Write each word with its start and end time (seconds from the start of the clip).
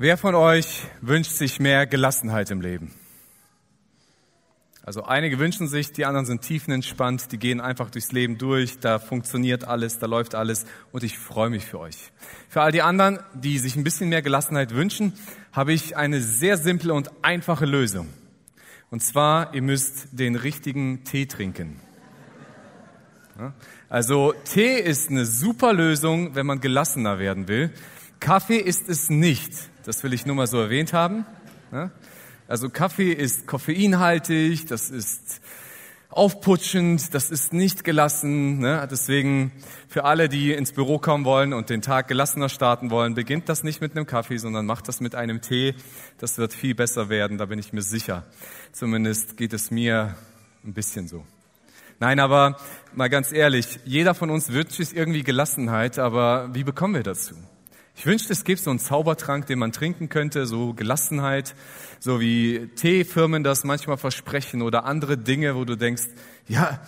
Wer 0.00 0.16
von 0.16 0.36
euch 0.36 0.84
wünscht 1.00 1.32
sich 1.32 1.58
mehr 1.58 1.84
Gelassenheit 1.84 2.52
im 2.52 2.60
Leben? 2.60 2.94
Also 4.84 5.02
einige 5.02 5.40
wünschen 5.40 5.66
sich, 5.66 5.90
die 5.90 6.04
anderen 6.04 6.24
sind 6.24 6.42
tiefenentspannt, 6.42 7.32
die 7.32 7.38
gehen 7.38 7.60
einfach 7.60 7.90
durchs 7.90 8.12
Leben 8.12 8.38
durch, 8.38 8.78
da 8.78 9.00
funktioniert 9.00 9.64
alles, 9.64 9.98
da 9.98 10.06
läuft 10.06 10.36
alles 10.36 10.66
und 10.92 11.02
ich 11.02 11.18
freue 11.18 11.50
mich 11.50 11.64
für 11.64 11.80
euch. 11.80 11.96
Für 12.48 12.62
all 12.62 12.70
die 12.70 12.82
anderen, 12.82 13.18
die 13.34 13.58
sich 13.58 13.74
ein 13.74 13.82
bisschen 13.82 14.08
mehr 14.08 14.22
Gelassenheit 14.22 14.72
wünschen, 14.72 15.14
habe 15.50 15.72
ich 15.72 15.96
eine 15.96 16.20
sehr 16.20 16.58
simple 16.58 16.94
und 16.94 17.10
einfache 17.22 17.66
Lösung. 17.66 18.06
Und 18.90 19.02
zwar, 19.02 19.52
ihr 19.52 19.62
müsst 19.62 20.10
den 20.12 20.36
richtigen 20.36 21.02
Tee 21.02 21.26
trinken. 21.26 21.80
Also 23.88 24.32
Tee 24.44 24.78
ist 24.78 25.10
eine 25.10 25.26
super 25.26 25.72
Lösung, 25.72 26.36
wenn 26.36 26.46
man 26.46 26.60
gelassener 26.60 27.18
werden 27.18 27.48
will. 27.48 27.72
Kaffee 28.20 28.58
ist 28.58 28.88
es 28.88 29.10
nicht. 29.10 29.52
Das 29.88 30.02
will 30.02 30.12
ich 30.12 30.26
nur 30.26 30.36
mal 30.36 30.46
so 30.46 30.60
erwähnt 30.60 30.92
haben. 30.92 31.24
Also 32.46 32.68
Kaffee 32.68 33.10
ist 33.10 33.46
koffeinhaltig, 33.46 34.66
das 34.66 34.90
ist 34.90 35.40
aufputschend, 36.10 37.14
das 37.14 37.30
ist 37.30 37.54
nicht 37.54 37.84
gelassen. 37.84 38.60
Deswegen 38.90 39.50
für 39.88 40.04
alle, 40.04 40.28
die 40.28 40.52
ins 40.52 40.72
Büro 40.72 40.98
kommen 40.98 41.24
wollen 41.24 41.54
und 41.54 41.70
den 41.70 41.80
Tag 41.80 42.06
gelassener 42.06 42.50
starten 42.50 42.90
wollen, 42.90 43.14
beginnt 43.14 43.48
das 43.48 43.64
nicht 43.64 43.80
mit 43.80 43.96
einem 43.96 44.04
Kaffee, 44.04 44.36
sondern 44.36 44.66
macht 44.66 44.88
das 44.88 45.00
mit 45.00 45.14
einem 45.14 45.40
Tee. 45.40 45.74
Das 46.18 46.36
wird 46.36 46.52
viel 46.52 46.74
besser 46.74 47.08
werden, 47.08 47.38
da 47.38 47.46
bin 47.46 47.58
ich 47.58 47.72
mir 47.72 47.80
sicher. 47.80 48.26
Zumindest 48.72 49.38
geht 49.38 49.54
es 49.54 49.70
mir 49.70 50.16
ein 50.66 50.74
bisschen 50.74 51.08
so. 51.08 51.24
Nein, 51.98 52.20
aber 52.20 52.58
mal 52.92 53.08
ganz 53.08 53.32
ehrlich, 53.32 53.80
jeder 53.86 54.14
von 54.14 54.28
uns 54.28 54.52
wünscht 54.52 54.72
sich 54.72 54.94
irgendwie 54.94 55.22
Gelassenheit, 55.22 55.98
aber 55.98 56.54
wie 56.54 56.64
bekommen 56.64 56.92
wir 56.92 57.02
dazu? 57.02 57.36
Ich 57.98 58.06
wünschte, 58.06 58.32
es 58.32 58.44
gibt 58.44 58.60
so 58.60 58.70
einen 58.70 58.78
Zaubertrank, 58.78 59.46
den 59.46 59.58
man 59.58 59.72
trinken 59.72 60.08
könnte, 60.08 60.46
so 60.46 60.72
Gelassenheit, 60.72 61.56
so 61.98 62.20
wie 62.20 62.68
Teefirmen 62.76 63.42
das 63.42 63.64
manchmal 63.64 63.96
versprechen 63.96 64.62
oder 64.62 64.84
andere 64.84 65.18
Dinge, 65.18 65.56
wo 65.56 65.64
du 65.64 65.74
denkst, 65.74 66.04
ja, 66.46 66.78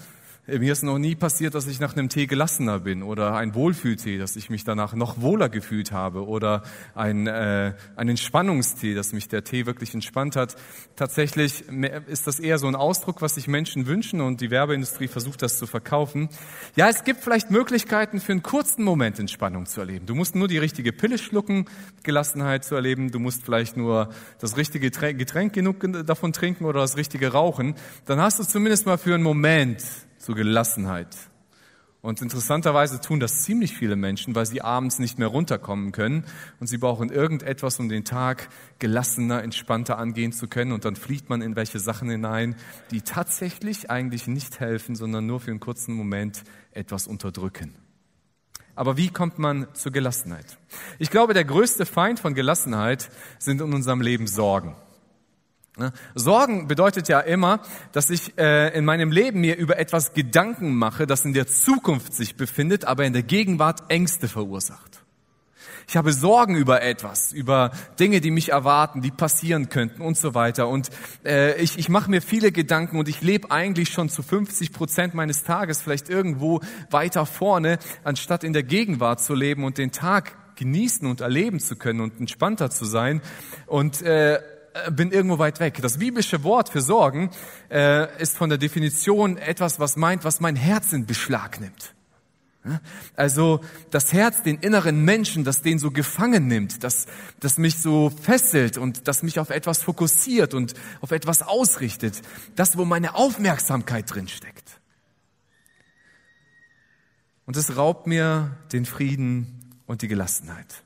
mir 0.58 0.72
ist 0.72 0.82
noch 0.82 0.98
nie 0.98 1.14
passiert, 1.14 1.54
dass 1.54 1.66
ich 1.66 1.80
nach 1.80 1.96
einem 1.96 2.08
Tee 2.08 2.26
gelassener 2.26 2.80
bin 2.80 3.02
oder 3.02 3.34
ein 3.36 3.54
Wohlfühltee, 3.54 4.18
dass 4.18 4.36
ich 4.36 4.50
mich 4.50 4.64
danach 4.64 4.94
noch 4.94 5.20
wohler 5.20 5.48
gefühlt 5.48 5.92
habe 5.92 6.26
oder 6.26 6.62
ein, 6.94 7.26
äh, 7.26 7.74
ein 7.96 8.08
Entspannungstee, 8.08 8.94
dass 8.94 9.12
mich 9.12 9.28
der 9.28 9.44
Tee 9.44 9.66
wirklich 9.66 9.94
entspannt 9.94 10.36
hat. 10.36 10.56
Tatsächlich 10.96 11.64
ist 12.06 12.26
das 12.26 12.40
eher 12.40 12.58
so 12.58 12.66
ein 12.66 12.74
Ausdruck, 12.74 13.22
was 13.22 13.36
sich 13.36 13.48
Menschen 13.48 13.86
wünschen 13.86 14.20
und 14.20 14.40
die 14.40 14.50
Werbeindustrie 14.50 15.08
versucht 15.08 15.42
das 15.42 15.58
zu 15.58 15.66
verkaufen. 15.66 16.28
Ja, 16.76 16.88
es 16.88 17.04
gibt 17.04 17.20
vielleicht 17.20 17.50
Möglichkeiten 17.50 18.20
für 18.20 18.32
einen 18.32 18.42
kurzen 18.42 18.82
Moment 18.82 19.18
Entspannung 19.18 19.66
zu 19.66 19.80
erleben. 19.80 20.06
Du 20.06 20.14
musst 20.14 20.34
nur 20.34 20.48
die 20.48 20.58
richtige 20.58 20.92
Pille 20.92 21.18
schlucken, 21.18 21.66
Gelassenheit 22.02 22.64
zu 22.64 22.74
erleben. 22.74 23.10
Du 23.10 23.18
musst 23.18 23.44
vielleicht 23.44 23.76
nur 23.76 24.10
das 24.40 24.56
richtige 24.56 24.90
Getränk 24.90 25.52
genug 25.52 25.76
davon 26.06 26.32
trinken 26.32 26.64
oder 26.64 26.80
das 26.80 26.96
richtige 26.96 27.32
rauchen. 27.32 27.74
Dann 28.06 28.20
hast 28.20 28.38
du 28.38 28.44
zumindest 28.44 28.86
mal 28.86 28.98
für 28.98 29.14
einen 29.14 29.22
Moment 29.22 29.82
zur 30.20 30.36
Gelassenheit. 30.36 31.16
Und 32.02 32.22
interessanterweise 32.22 33.00
tun 33.00 33.20
das 33.20 33.42
ziemlich 33.42 33.76
viele 33.76 33.94
Menschen, 33.94 34.34
weil 34.34 34.46
sie 34.46 34.62
abends 34.62 34.98
nicht 34.98 35.18
mehr 35.18 35.28
runterkommen 35.28 35.92
können 35.92 36.24
und 36.58 36.66
sie 36.66 36.78
brauchen 36.78 37.10
irgendetwas, 37.10 37.78
um 37.78 37.90
den 37.90 38.06
Tag 38.06 38.48
gelassener, 38.78 39.42
entspannter 39.42 39.98
angehen 39.98 40.32
zu 40.32 40.48
können. 40.48 40.72
Und 40.72 40.86
dann 40.86 40.96
flieht 40.96 41.28
man 41.28 41.42
in 41.42 41.56
welche 41.56 41.78
Sachen 41.78 42.08
hinein, 42.08 42.56
die 42.90 43.02
tatsächlich 43.02 43.90
eigentlich 43.90 44.26
nicht 44.26 44.60
helfen, 44.60 44.94
sondern 44.94 45.26
nur 45.26 45.40
für 45.40 45.50
einen 45.50 45.60
kurzen 45.60 45.94
Moment 45.94 46.42
etwas 46.72 47.06
unterdrücken. 47.06 47.74
Aber 48.74 48.96
wie 48.96 49.10
kommt 49.10 49.38
man 49.38 49.66
zur 49.74 49.92
Gelassenheit? 49.92 50.58
Ich 50.98 51.10
glaube, 51.10 51.34
der 51.34 51.44
größte 51.44 51.84
Feind 51.84 52.18
von 52.18 52.32
Gelassenheit 52.32 53.10
sind 53.38 53.60
in 53.60 53.74
unserem 53.74 54.00
Leben 54.00 54.26
Sorgen. 54.26 54.74
Ne? 55.80 55.92
Sorgen 56.14 56.68
bedeutet 56.68 57.08
ja 57.08 57.20
immer, 57.20 57.60
dass 57.92 58.10
ich 58.10 58.36
äh, 58.36 58.76
in 58.76 58.84
meinem 58.84 59.10
Leben 59.10 59.40
mir 59.40 59.56
über 59.56 59.78
etwas 59.78 60.12
Gedanken 60.12 60.74
mache, 60.74 61.06
das 61.06 61.24
in 61.24 61.32
der 61.32 61.46
Zukunft 61.46 62.12
sich 62.12 62.36
befindet, 62.36 62.84
aber 62.84 63.06
in 63.06 63.14
der 63.14 63.22
Gegenwart 63.22 63.84
Ängste 63.88 64.28
verursacht. 64.28 65.02
Ich 65.88 65.96
habe 65.96 66.12
Sorgen 66.12 66.54
über 66.54 66.82
etwas, 66.82 67.32
über 67.32 67.70
Dinge, 67.98 68.20
die 68.20 68.30
mich 68.30 68.50
erwarten, 68.50 69.00
die 69.00 69.10
passieren 69.10 69.70
könnten 69.70 70.02
und 70.02 70.18
so 70.18 70.34
weiter. 70.34 70.68
Und 70.68 70.90
äh, 71.24 71.60
ich, 71.60 71.78
ich 71.78 71.88
mache 71.88 72.10
mir 72.10 72.20
viele 72.20 72.52
Gedanken 72.52 72.98
und 72.98 73.08
ich 73.08 73.22
lebe 73.22 73.50
eigentlich 73.50 73.88
schon 73.88 74.10
zu 74.10 74.22
50 74.22 74.72
Prozent 74.72 75.14
meines 75.14 75.44
Tages 75.44 75.80
vielleicht 75.80 76.10
irgendwo 76.10 76.60
weiter 76.90 77.24
vorne, 77.24 77.78
anstatt 78.04 78.44
in 78.44 78.52
der 78.52 78.64
Gegenwart 78.64 79.22
zu 79.22 79.34
leben 79.34 79.64
und 79.64 79.78
den 79.78 79.92
Tag 79.92 80.36
genießen 80.56 81.08
und 81.08 81.22
erleben 81.22 81.58
zu 81.58 81.74
können 81.74 82.00
und 82.00 82.20
entspannter 82.20 82.70
zu 82.70 82.84
sein. 82.84 83.22
Und 83.66 84.02
äh, 84.02 84.40
bin 84.90 85.10
irgendwo 85.12 85.38
weit 85.38 85.60
weg. 85.60 85.78
Das 85.82 85.98
biblische 85.98 86.44
Wort 86.44 86.68
für 86.68 86.80
Sorgen 86.80 87.30
äh, 87.70 88.20
ist 88.20 88.36
von 88.36 88.48
der 88.48 88.58
Definition 88.58 89.36
etwas, 89.36 89.80
was 89.80 89.96
meint, 89.96 90.24
was 90.24 90.40
mein 90.40 90.56
Herz 90.56 90.92
in 90.92 91.06
Beschlag 91.06 91.60
nimmt. 91.60 91.94
Also 93.16 93.60
das 93.90 94.12
Herz, 94.12 94.42
den 94.42 94.58
inneren 94.58 95.02
Menschen, 95.02 95.44
das 95.44 95.62
den 95.62 95.78
so 95.78 95.90
gefangen 95.90 96.46
nimmt, 96.46 96.84
das, 96.84 97.06
das 97.40 97.56
mich 97.56 97.78
so 97.78 98.10
fesselt 98.10 98.76
und 98.76 99.08
das 99.08 99.22
mich 99.22 99.38
auf 99.38 99.48
etwas 99.48 99.82
fokussiert 99.82 100.52
und 100.52 100.74
auf 101.00 101.10
etwas 101.10 101.42
ausrichtet. 101.42 102.20
Das, 102.56 102.76
wo 102.76 102.84
meine 102.84 103.14
Aufmerksamkeit 103.14 104.12
drin 104.12 104.28
steckt. 104.28 104.78
Und 107.46 107.56
es 107.56 107.76
raubt 107.76 108.06
mir 108.06 108.58
den 108.72 108.84
Frieden 108.84 109.72
und 109.86 110.02
die 110.02 110.08
Gelassenheit. 110.08 110.84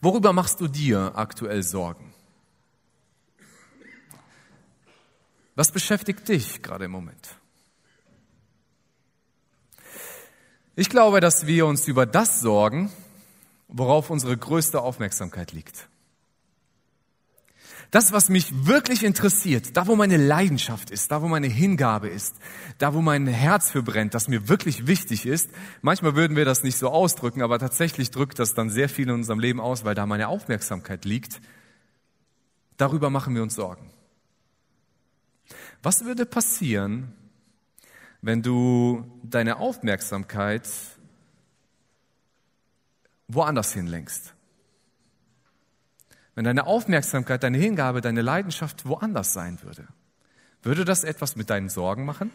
Worüber 0.00 0.32
machst 0.32 0.60
du 0.60 0.68
dir 0.68 1.12
aktuell 1.16 1.62
Sorgen? 1.62 2.13
Was 5.54 5.70
beschäftigt 5.70 6.28
dich 6.28 6.62
gerade 6.62 6.86
im 6.86 6.90
Moment? 6.90 7.36
Ich 10.76 10.88
glaube, 10.88 11.20
dass 11.20 11.46
wir 11.46 11.66
uns 11.66 11.86
über 11.86 12.04
das 12.04 12.40
sorgen, 12.40 12.90
worauf 13.68 14.10
unsere 14.10 14.36
größte 14.36 14.80
Aufmerksamkeit 14.80 15.52
liegt. 15.52 15.88
Das, 17.92 18.10
was 18.10 18.28
mich 18.28 18.66
wirklich 18.66 19.04
interessiert, 19.04 19.76
da 19.76 19.86
wo 19.86 19.94
meine 19.94 20.16
Leidenschaft 20.16 20.90
ist, 20.90 21.12
da 21.12 21.22
wo 21.22 21.28
meine 21.28 21.46
Hingabe 21.46 22.08
ist, 22.08 22.34
da 22.78 22.92
wo 22.92 23.00
mein 23.00 23.28
Herz 23.28 23.70
für 23.70 23.84
brennt, 23.84 24.14
das 24.14 24.26
mir 24.26 24.48
wirklich 24.48 24.88
wichtig 24.88 25.26
ist. 25.26 25.48
Manchmal 25.80 26.16
würden 26.16 26.36
wir 26.36 26.44
das 26.44 26.64
nicht 26.64 26.76
so 26.76 26.88
ausdrücken, 26.88 27.40
aber 27.40 27.60
tatsächlich 27.60 28.10
drückt 28.10 28.40
das 28.40 28.54
dann 28.54 28.68
sehr 28.68 28.88
viel 28.88 29.04
in 29.04 29.14
unserem 29.14 29.38
Leben 29.38 29.60
aus, 29.60 29.84
weil 29.84 29.94
da 29.94 30.06
meine 30.06 30.26
Aufmerksamkeit 30.26 31.04
liegt. 31.04 31.40
Darüber 32.76 33.10
machen 33.10 33.36
wir 33.36 33.44
uns 33.44 33.54
Sorgen. 33.54 33.93
Was 35.84 36.06
würde 36.06 36.24
passieren, 36.24 37.12
wenn 38.22 38.40
du 38.40 39.04
deine 39.22 39.58
Aufmerksamkeit 39.58 40.66
woanders 43.28 43.74
hinlenkst? 43.74 44.32
Wenn 46.34 46.46
deine 46.46 46.66
Aufmerksamkeit, 46.66 47.42
deine 47.42 47.58
Hingabe, 47.58 48.00
deine 48.00 48.22
Leidenschaft 48.22 48.86
woanders 48.86 49.34
sein 49.34 49.62
würde? 49.62 49.86
Würde 50.62 50.86
das 50.86 51.04
etwas 51.04 51.36
mit 51.36 51.50
deinen 51.50 51.68
Sorgen 51.68 52.06
machen? 52.06 52.30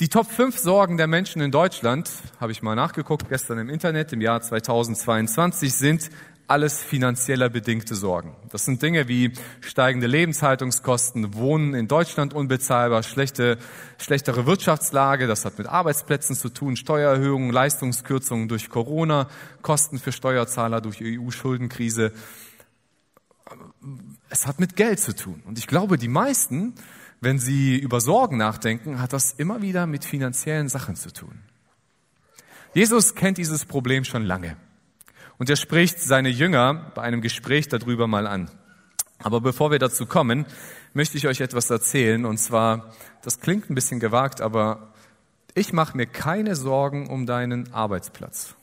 Die 0.00 0.08
Top 0.08 0.28
5 0.28 0.58
Sorgen 0.58 0.96
der 0.96 1.06
Menschen 1.06 1.40
in 1.40 1.52
Deutschland, 1.52 2.10
habe 2.40 2.50
ich 2.50 2.60
mal 2.60 2.74
nachgeguckt 2.74 3.28
gestern 3.28 3.58
im 3.58 3.68
Internet, 3.68 4.12
im 4.12 4.20
Jahr 4.20 4.42
2022 4.42 5.72
sind 5.72 6.10
alles 6.50 6.82
finanzieller 6.82 7.48
bedingte 7.48 7.94
Sorgen. 7.94 8.34
Das 8.50 8.64
sind 8.64 8.82
Dinge 8.82 9.06
wie 9.06 9.32
steigende 9.60 10.08
Lebenshaltungskosten, 10.08 11.34
Wohnen 11.34 11.74
in 11.74 11.86
Deutschland 11.86 12.34
unbezahlbar, 12.34 13.04
schlechte, 13.04 13.56
schlechtere 13.98 14.46
Wirtschaftslage, 14.46 15.28
das 15.28 15.44
hat 15.44 15.58
mit 15.58 15.68
Arbeitsplätzen 15.68 16.34
zu 16.34 16.48
tun, 16.48 16.74
Steuererhöhungen, 16.74 17.52
Leistungskürzungen 17.52 18.48
durch 18.48 18.68
Corona, 18.68 19.28
Kosten 19.62 20.00
für 20.00 20.10
Steuerzahler 20.10 20.80
durch 20.80 21.00
EU-Schuldenkrise. 21.00 22.12
Es 24.28 24.48
hat 24.48 24.58
mit 24.58 24.74
Geld 24.74 24.98
zu 24.98 25.14
tun. 25.14 25.44
Und 25.46 25.56
ich 25.56 25.68
glaube, 25.68 25.98
die 25.98 26.08
meisten, 26.08 26.74
wenn 27.20 27.38
sie 27.38 27.78
über 27.78 28.00
Sorgen 28.00 28.38
nachdenken, 28.38 29.00
hat 29.00 29.12
das 29.12 29.32
immer 29.32 29.62
wieder 29.62 29.86
mit 29.86 30.04
finanziellen 30.04 30.68
Sachen 30.68 30.96
zu 30.96 31.12
tun. 31.12 31.42
Jesus 32.74 33.14
kennt 33.14 33.38
dieses 33.38 33.66
Problem 33.66 34.02
schon 34.02 34.24
lange. 34.24 34.56
Und 35.40 35.48
er 35.48 35.56
spricht 35.56 36.00
seine 36.00 36.28
Jünger 36.28 36.92
bei 36.94 37.00
einem 37.00 37.22
Gespräch 37.22 37.66
darüber 37.66 38.06
mal 38.06 38.26
an. 38.26 38.50
Aber 39.20 39.40
bevor 39.40 39.70
wir 39.70 39.78
dazu 39.78 40.04
kommen, 40.04 40.44
möchte 40.92 41.16
ich 41.16 41.26
euch 41.26 41.40
etwas 41.40 41.70
erzählen. 41.70 42.26
Und 42.26 42.36
zwar, 42.36 42.92
das 43.22 43.40
klingt 43.40 43.70
ein 43.70 43.74
bisschen 43.74 44.00
gewagt, 44.00 44.42
aber 44.42 44.92
ich 45.54 45.72
mache 45.72 45.96
mir 45.96 46.04
keine 46.04 46.56
Sorgen 46.56 47.08
um 47.08 47.24
deinen 47.24 47.72
Arbeitsplatz. 47.72 48.54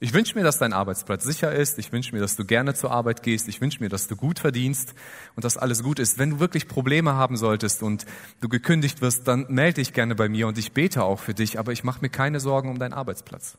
Ich 0.00 0.14
wünsche 0.14 0.34
mir, 0.34 0.44
dass 0.44 0.56
dein 0.56 0.72
Arbeitsplatz 0.72 1.24
sicher 1.24 1.52
ist. 1.52 1.78
Ich 1.78 1.92
wünsche 1.92 2.14
mir, 2.14 2.22
dass 2.22 2.34
du 2.36 2.46
gerne 2.46 2.72
zur 2.72 2.90
Arbeit 2.90 3.22
gehst. 3.22 3.48
Ich 3.48 3.60
wünsche 3.60 3.82
mir, 3.82 3.90
dass 3.90 4.08
du 4.08 4.16
gut 4.16 4.38
verdienst 4.38 4.94
und 5.36 5.44
dass 5.44 5.58
alles 5.58 5.82
gut 5.82 5.98
ist. 5.98 6.18
Wenn 6.18 6.30
du 6.30 6.40
wirklich 6.40 6.68
Probleme 6.68 7.12
haben 7.16 7.36
solltest 7.36 7.82
und 7.82 8.06
du 8.40 8.48
gekündigt 8.48 9.02
wirst, 9.02 9.28
dann 9.28 9.44
melde 9.50 9.74
dich 9.74 9.92
gerne 9.92 10.14
bei 10.14 10.30
mir 10.30 10.48
und 10.48 10.56
ich 10.56 10.72
bete 10.72 11.04
auch 11.04 11.18
für 11.18 11.34
dich. 11.34 11.58
Aber 11.58 11.70
ich 11.72 11.84
mache 11.84 12.00
mir 12.00 12.08
keine 12.08 12.40
Sorgen 12.40 12.70
um 12.70 12.78
deinen 12.78 12.94
Arbeitsplatz. 12.94 13.58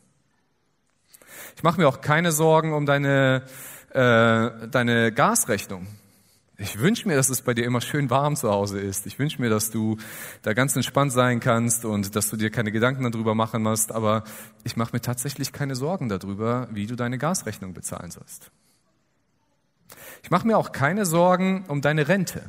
Ich 1.56 1.64
mache 1.64 1.80
mir 1.80 1.88
auch 1.88 2.02
keine 2.02 2.32
Sorgen 2.32 2.74
um 2.74 2.86
deine, 2.86 3.44
äh, 3.92 4.68
deine 4.68 5.12
Gasrechnung. 5.12 5.88
Ich 6.58 6.80
wünsche 6.80 7.08
mir, 7.08 7.16
dass 7.16 7.30
es 7.30 7.42
bei 7.42 7.54
dir 7.54 7.66
immer 7.66 7.82
schön 7.82 8.10
warm 8.10 8.36
zu 8.36 8.50
Hause 8.50 8.80
ist. 8.80 9.08
Ich 9.08 9.18
wünsche 9.18 9.42
mir, 9.42 9.50
dass 9.50 9.72
du 9.72 9.98
da 10.44 10.54
ganz 10.54 10.76
entspannt 10.76 11.12
sein 11.12 11.40
kannst 11.40 11.84
und 11.84 12.16
dass 12.16 12.30
du 12.30 12.38
dir 12.38 12.52
keine 12.52 12.72
Gedanken 12.72 13.10
darüber 13.12 13.34
machen 13.34 13.64
musst. 13.64 13.92
Aber 13.92 14.24
ich 14.64 14.78
mache 14.78 14.92
mir 14.94 15.02
tatsächlich 15.02 15.52
keine 15.52 15.76
Sorgen 15.76 16.10
darüber, 16.10 16.68
wie 16.72 16.86
du 16.86 16.96
deine 16.96 17.18
Gasrechnung 17.18 17.74
bezahlen 17.74 18.12
sollst. 18.12 18.52
Ich 20.22 20.32
mache 20.32 20.46
mir 20.48 20.58
auch 20.58 20.72
keine 20.72 21.06
Sorgen 21.06 21.66
um 21.68 21.82
deine 21.82 22.08
Rente. 22.08 22.44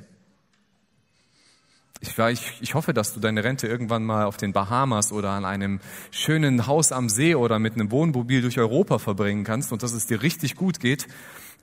Ich, 2.01 2.19
ich, 2.19 2.59
ich 2.61 2.75
hoffe, 2.75 2.93
dass 2.93 3.15
du 3.15 3.21
deine 3.21 3.45
Rente 3.45 3.67
irgendwann 3.67 4.05
mal 4.05 4.25
auf 4.25 4.37
den 4.37 4.53
Bahamas 4.53 5.13
oder 5.13 5.31
an 5.31 5.45
einem 5.45 5.81
schönen 6.11 6.67
Haus 6.67 6.93
am 6.93 7.09
See 7.09 7.35
oder 7.35 7.59
mit 7.59 7.75
einem 7.75 7.91
Wohnmobil 7.91 8.43
durch 8.43 8.59
Europa 8.59 8.99
verbringen 8.99 9.45
kannst 9.45 9.73
und 9.73 9.83
dass 9.83 9.93
es 9.93 10.07
dir 10.07 10.23
richtig 10.23 10.57
gut 10.57 10.81
geht. 10.81 11.07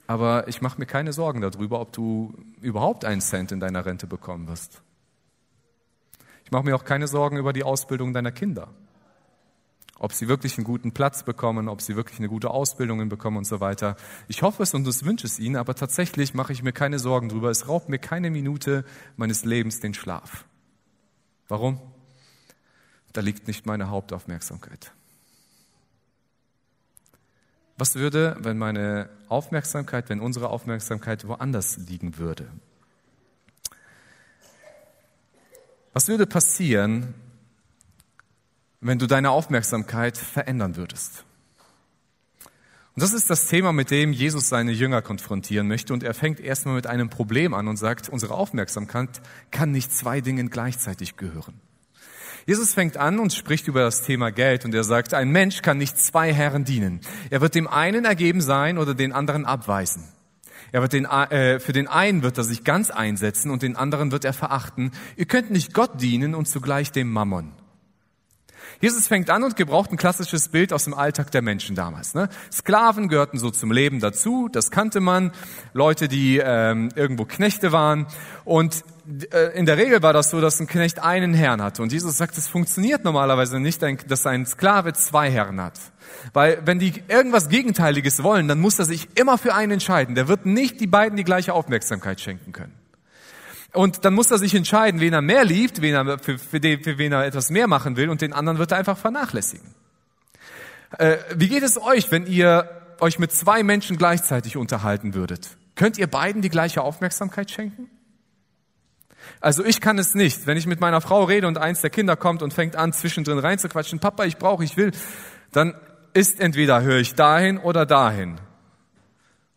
Aber 0.08 0.48
ich 0.48 0.62
mache 0.62 0.80
mir 0.80 0.88
keine 0.88 1.14
Sorgen 1.14 1.42
darüber, 1.42 1.80
ob 1.80 1.94
du 1.94 2.34
überhaupt 2.62 3.06
einen 3.06 3.22
Cent 3.22 3.52
in 3.52 3.60
deiner 3.60 3.86
Rente 3.86 4.08
bekommen 4.08 4.48
wirst. 4.48 4.82
Ich 6.44 6.52
mache 6.52 6.64
mir 6.64 6.76
auch 6.76 6.84
keine 6.84 7.08
Sorgen 7.08 7.38
über 7.38 7.54
die 7.54 7.64
Ausbildung 7.64 8.14
deiner 8.14 8.32
Kinder. 8.32 8.68
Ob 10.04 10.14
sie 10.14 10.28
wirklich 10.28 10.58
einen 10.58 10.66
guten 10.66 10.94
Platz 10.94 11.22
bekommen, 11.22 11.70
ob 11.70 11.80
sie 11.80 11.96
wirklich 11.96 12.18
eine 12.18 12.28
gute 12.28 12.50
Ausbildung 12.50 13.08
bekommen 13.08 13.38
und 13.38 13.46
so 13.46 13.60
weiter. 13.60 13.96
Ich 14.28 14.42
hoffe 14.42 14.64
es 14.64 14.74
und 14.74 14.88
es 14.88 15.06
wünsche 15.06 15.28
es 15.28 15.38
ihnen, 15.38 15.58
aber 15.58 15.76
tatsächlich 15.76 16.34
mache 16.34 16.54
ich 16.54 16.64
mir 16.64 16.72
keine 16.74 16.98
Sorgen 16.98 17.30
darüber. 17.30 17.52
Es 17.52 17.68
raubt 17.68 17.88
mir 17.88 18.00
keine 18.00 18.32
Minute 18.32 18.84
meines 19.16 19.46
Lebens 19.46 19.80
den 19.80 19.94
Schlaf. 19.94 20.46
Warum? 21.50 21.80
Da 23.14 23.22
liegt 23.22 23.46
nicht 23.46 23.68
meine 23.68 23.92
Hauptaufmerksamkeit. 23.92 24.92
Was 27.78 27.94
würde, 27.94 28.38
wenn 28.40 28.58
meine 28.58 29.08
Aufmerksamkeit, 29.30 30.10
wenn 30.10 30.20
unsere 30.20 30.50
Aufmerksamkeit 30.50 31.28
woanders 31.28 31.78
liegen 31.78 32.18
würde? 32.18 32.48
Was 35.94 36.08
würde 36.08 36.26
passieren, 36.26 37.14
wenn 38.82 39.00
du 39.00 39.08
deine 39.08 39.30
Aufmerksamkeit 39.32 40.18
verändern 40.18 40.76
würdest? 40.76 41.24
Und 42.96 43.04
das 43.04 43.14
ist 43.14 43.30
das 43.30 43.48
Thema, 43.48 43.72
mit 43.72 43.90
dem 43.90 44.12
Jesus 44.12 44.50
seine 44.50 44.74
Jünger 44.74 45.02
konfrontieren 45.02 45.68
möchte. 45.68 45.94
Und 45.94 46.04
er 46.04 46.14
fängt 46.14 46.42
erstmal 46.42 46.76
mit 46.76 46.88
einem 46.88 47.10
Problem 47.10 47.54
an 47.54 47.70
und 47.70 47.78
sagt, 47.78 48.10
unsere 48.10 48.34
Aufmerksamkeit 48.34 49.22
kann 49.50 49.72
nicht 49.72 49.94
zwei 49.94 50.20
Dingen 50.20 50.50
gleichzeitig 50.50 51.16
gehören. 51.16 51.62
Jesus 52.46 52.74
fängt 52.74 52.98
an 52.98 53.20
und 53.20 53.34
spricht 53.34 53.68
über 53.68 53.82
das 53.82 54.02
Thema 54.02 54.32
Geld 54.32 54.66
und 54.66 54.74
er 54.74 54.84
sagt, 54.84 55.14
ein 55.14 55.30
Mensch 55.30 55.62
kann 55.62 55.78
nicht 55.78 55.98
zwei 55.98 56.34
Herren 56.34 56.66
dienen. 56.66 57.00
Er 57.30 57.40
wird 57.40 57.56
dem 57.56 57.68
einen 57.68 58.04
ergeben 58.04 58.42
sein 58.42 58.78
oder 58.78 58.94
den 58.94 59.14
anderen 59.14 59.46
abweisen. 59.46 60.04
Er 60.74 60.82
wird 60.82 60.94
den, 60.94 61.06
äh, 61.06 61.60
für 61.60 61.74
den 61.74 61.88
einen 61.88 62.24
wird 62.24 62.38
er 62.38 62.44
sich 62.44 62.64
ganz 62.64 62.92
einsetzen 62.92 63.52
und 63.52 63.62
den 63.62 63.76
anderen 63.76 64.12
wird 64.12 64.26
er 64.26 64.34
verachten. 64.34 64.92
Ihr 65.18 65.26
könnt 65.26 65.52
nicht 65.52 65.74
Gott 65.74 66.02
dienen 66.02 66.34
und 66.34 66.48
zugleich 66.48 66.92
dem 66.92 67.12
Mammon. 67.12 67.54
Jesus 68.82 69.08
fängt 69.08 69.30
an 69.30 69.44
und 69.44 69.56
gebraucht 69.56 69.92
ein 69.92 69.98
klassisches 69.98 70.50
Bild 70.50 70.74
aus 70.74 70.86
dem 70.86 70.96
Alltag 70.96 71.30
der 71.32 71.44
Menschen 71.44 71.76
damals. 71.76 72.16
Ne? 72.16 72.30
Sklaven 72.52 73.08
gehörten 73.10 73.38
so 73.38 73.52
zum 73.52 73.72
Leben 73.72 74.00
dazu, 74.00 74.50
das 74.52 74.72
kannte 74.72 75.00
man. 75.00 75.32
Leute, 75.74 76.08
die 76.08 76.42
ähm, 76.44 76.90
irgendwo 76.96 77.26
Knechte 77.26 77.72
waren. 77.72 78.08
Und 78.44 78.84
äh, 79.32 79.58
in 79.58 79.68
der 79.68 79.78
Regel 79.78 80.02
war 80.02 80.14
das 80.14 80.32
so, 80.32 80.42
dass 80.42 80.60
ein 80.60 80.68
Knecht 80.68 81.00
einen 81.00 81.36
Herrn 81.36 81.62
hatte. 81.62 81.84
Und 81.84 81.92
Jesus 81.92 82.18
sagt, 82.18 82.38
es 82.38 82.48
funktioniert 82.48 83.04
normalerweise 83.04 83.60
nicht, 83.60 83.84
dass 84.10 84.26
ein 84.26 84.48
Sklave 84.48 84.94
zwei 84.94 85.30
Herren 85.30 85.62
hat. 85.62 85.80
Weil 86.34 86.62
wenn 86.66 86.80
die 86.80 87.04
irgendwas 87.08 87.50
Gegenteiliges 87.50 88.24
wollen, 88.24 88.48
dann 88.48 88.60
muss 88.60 88.80
er 88.80 88.86
sich 88.86 89.10
immer 89.16 89.38
für 89.38 89.54
einen 89.54 89.74
entscheiden. 89.74 90.16
Der 90.16 90.28
wird 90.28 90.48
nicht 90.48 90.82
die 90.82 90.88
beiden 90.88 91.18
die 91.18 91.24
gleiche 91.24 91.54
Aufmerksamkeit 91.54 92.20
schenken 92.20 92.52
können. 92.52 92.81
Und 93.74 94.04
dann 94.04 94.14
muss 94.14 94.32
er 94.32 94.38
sich 94.38 94.54
entscheiden, 94.54 95.00
wen 95.00 95.14
er 95.14 95.22
mehr 95.22 95.46
liebt, 95.46 95.82
wen 95.82 95.96
er, 95.96 96.20
für, 96.20 96.38
für, 96.38 96.60
den, 96.60 96.84
für 96.84 96.98
wen 96.98 97.14
er 97.14 97.26
etwas 97.26 97.50
mehr 97.50 97.68
machen 97.68 97.96
will 97.96 98.10
und 98.10 98.22
den 98.22 98.34
anderen 98.34 98.58
wird 98.58 98.72
er 98.72 98.78
einfach 98.78 98.98
vernachlässigen. 98.98 99.74
Äh, 100.98 101.18
wie 101.36 101.48
geht 101.48 101.64
es 101.64 101.82
euch, 101.82 102.12
wenn 102.12 102.26
ihr 102.26 102.70
euch 103.00 103.18
mit 103.18 103.32
zwei 103.32 103.64
Menschen 103.64 103.98
gleichzeitig 103.98 104.58
unterhalten 104.58 105.14
würdet? 105.14 105.58
Könnt 105.76 105.98
ihr 105.98 106.08
beiden 106.08 106.42
die 106.42 106.50
gleiche 106.50 106.82
Aufmerksamkeit 106.82 107.50
schenken? 107.50 107.90
Also 109.40 109.64
ich 109.64 109.80
kann 109.80 109.98
es 109.98 110.16
nicht. 110.16 110.48
Wenn 110.48 110.58
ich 110.58 110.68
mit 110.68 110.82
meiner 110.82 111.00
Frau 111.00 111.24
rede 111.24 111.48
und 111.48 111.58
eins 111.58 111.82
der 111.82 111.90
Kinder 111.90 112.16
kommt 112.16 112.42
und 112.42 112.54
fängt 112.54 112.76
an, 112.76 112.92
zwischendrin 112.92 113.40
reinzuquatschen, 113.40 114.00
Papa, 114.00 114.26
ich 114.26 114.38
brauche, 114.38 114.64
ich 114.64 114.76
will, 114.76 114.92
dann 115.52 115.76
ist 116.14 116.40
entweder 116.40 116.82
höre 116.82 117.00
ich 117.00 117.16
dahin 117.16 117.58
oder 117.58 117.86
dahin. 117.86 118.40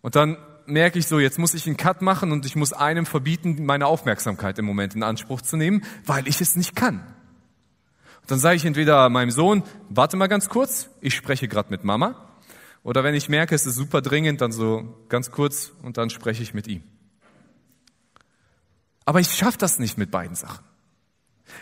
Und 0.03 0.15
dann 0.15 0.37
merke 0.67 0.99
ich 0.99 1.07
so, 1.07 1.19
jetzt 1.19 1.39
muss 1.39 1.55
ich 1.55 1.67
einen 1.67 1.77
Cut 1.77 2.03
machen 2.03 2.33
und 2.33 2.47
ich 2.47 2.57
muss 2.57 2.73
einem 2.73 3.07
verbieten, 3.07 3.65
meine 3.65 3.87
Aufmerksamkeit 3.87 4.59
im 4.59 4.65
Moment 4.65 4.95
in 4.95 5.03
Anspruch 5.03 5.41
zu 5.41 5.57
nehmen, 5.57 5.85
weil 6.05 6.27
ich 6.29 6.41
es 6.41 6.57
nicht 6.57 6.75
kann. 6.75 7.01
Und 8.23 8.31
dann 8.31 8.39
sage 8.39 8.57
ich 8.57 8.65
entweder 8.65 9.09
meinem 9.11 9.31
Sohn, 9.31 9.63
warte 9.89 10.17
mal 10.17 10.29
ganz 10.29 10.49
kurz, 10.49 10.89
ich 11.01 11.15
spreche 11.15 11.49
gerade 11.49 11.71
mit 11.71 11.85
Mama. 11.85 12.31
Oder 12.83 13.03
wenn 13.05 13.15
ich 13.15 13.29
merke, 13.29 13.55
es 13.55 13.67
ist 13.67 13.77
super 13.77 14.03
dringend, 14.03 14.41
dann 14.41 14.53
so 14.53 15.05
ganz 15.09 15.31
kurz 15.31 15.73
und 15.83 15.97
dann 15.97 16.11
spreche 16.11 16.43
ich 16.43 16.55
mit 16.55 16.67
ihm. 16.67 16.83
Aber 19.05 19.21
ich 19.21 19.35
schaffe 19.35 19.59
das 19.59 19.79
nicht 19.79 19.99
mit 19.99 20.11
beiden 20.11 20.35
Sachen. 20.35 20.65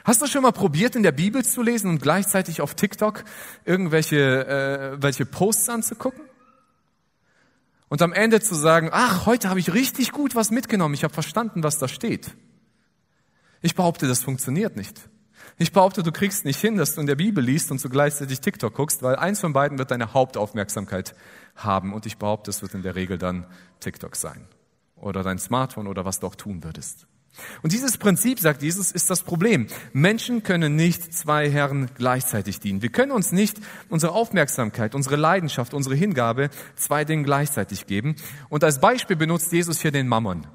Hast 0.04 0.22
du 0.22 0.26
schon 0.26 0.42
mal 0.42 0.52
probiert, 0.52 0.96
in 0.96 1.02
der 1.02 1.12
Bibel 1.12 1.44
zu 1.44 1.62
lesen 1.62 1.90
und 1.90 2.02
gleichzeitig 2.02 2.60
auf 2.60 2.74
TikTok 2.74 3.24
irgendwelche 3.64 4.46
äh, 4.96 5.02
welche 5.02 5.26
Posts 5.26 5.68
anzugucken? 5.68 6.22
Und 7.92 8.00
am 8.00 8.14
Ende 8.14 8.40
zu 8.40 8.54
sagen, 8.54 8.88
ach, 8.90 9.26
heute 9.26 9.50
habe 9.50 9.60
ich 9.60 9.74
richtig 9.74 10.12
gut 10.12 10.34
was 10.34 10.50
mitgenommen, 10.50 10.94
ich 10.94 11.04
habe 11.04 11.12
verstanden, 11.12 11.62
was 11.62 11.76
da 11.76 11.88
steht. 11.88 12.34
Ich 13.60 13.74
behaupte, 13.74 14.08
das 14.08 14.22
funktioniert 14.22 14.76
nicht. 14.76 15.10
Ich 15.58 15.72
behaupte, 15.72 16.02
du 16.02 16.10
kriegst 16.10 16.46
nicht 16.46 16.58
hin, 16.58 16.78
dass 16.78 16.94
du 16.94 17.02
in 17.02 17.06
der 17.06 17.16
Bibel 17.16 17.44
liest 17.44 17.70
und 17.70 17.80
zugleich 17.80 18.14
TikTok 18.14 18.72
guckst, 18.72 19.02
weil 19.02 19.16
eins 19.16 19.40
von 19.40 19.52
beiden 19.52 19.76
wird 19.76 19.90
deine 19.90 20.14
Hauptaufmerksamkeit 20.14 21.14
haben 21.54 21.92
und 21.92 22.06
ich 22.06 22.16
behaupte, 22.16 22.50
es 22.50 22.62
wird 22.62 22.72
in 22.72 22.80
der 22.80 22.94
Regel 22.94 23.18
dann 23.18 23.46
TikTok 23.80 24.16
sein 24.16 24.48
oder 24.96 25.22
dein 25.22 25.38
Smartphone 25.38 25.86
oder 25.86 26.06
was 26.06 26.18
du 26.18 26.28
auch 26.28 26.34
tun 26.34 26.64
würdest. 26.64 27.06
Und 27.62 27.72
dieses 27.72 27.96
Prinzip, 27.98 28.38
sagt 28.40 28.62
Jesus, 28.62 28.92
ist 28.92 29.08
das 29.08 29.22
Problem. 29.22 29.66
Menschen 29.92 30.42
können 30.42 30.76
nicht 30.76 31.14
zwei 31.14 31.50
Herren 31.50 31.90
gleichzeitig 31.96 32.60
dienen. 32.60 32.82
Wir 32.82 32.90
können 32.90 33.12
uns 33.12 33.32
nicht 33.32 33.56
unsere 33.88 34.12
Aufmerksamkeit, 34.12 34.94
unsere 34.94 35.16
Leidenschaft, 35.16 35.74
unsere 35.74 35.94
Hingabe 35.94 36.50
zwei 36.76 37.04
Dingen 37.04 37.24
gleichzeitig 37.24 37.86
geben. 37.86 38.16
Und 38.48 38.64
als 38.64 38.80
Beispiel 38.80 39.16
benutzt 39.16 39.52
Jesus 39.52 39.80
hier 39.80 39.92
den 39.92 40.08
Mammon. 40.08 40.46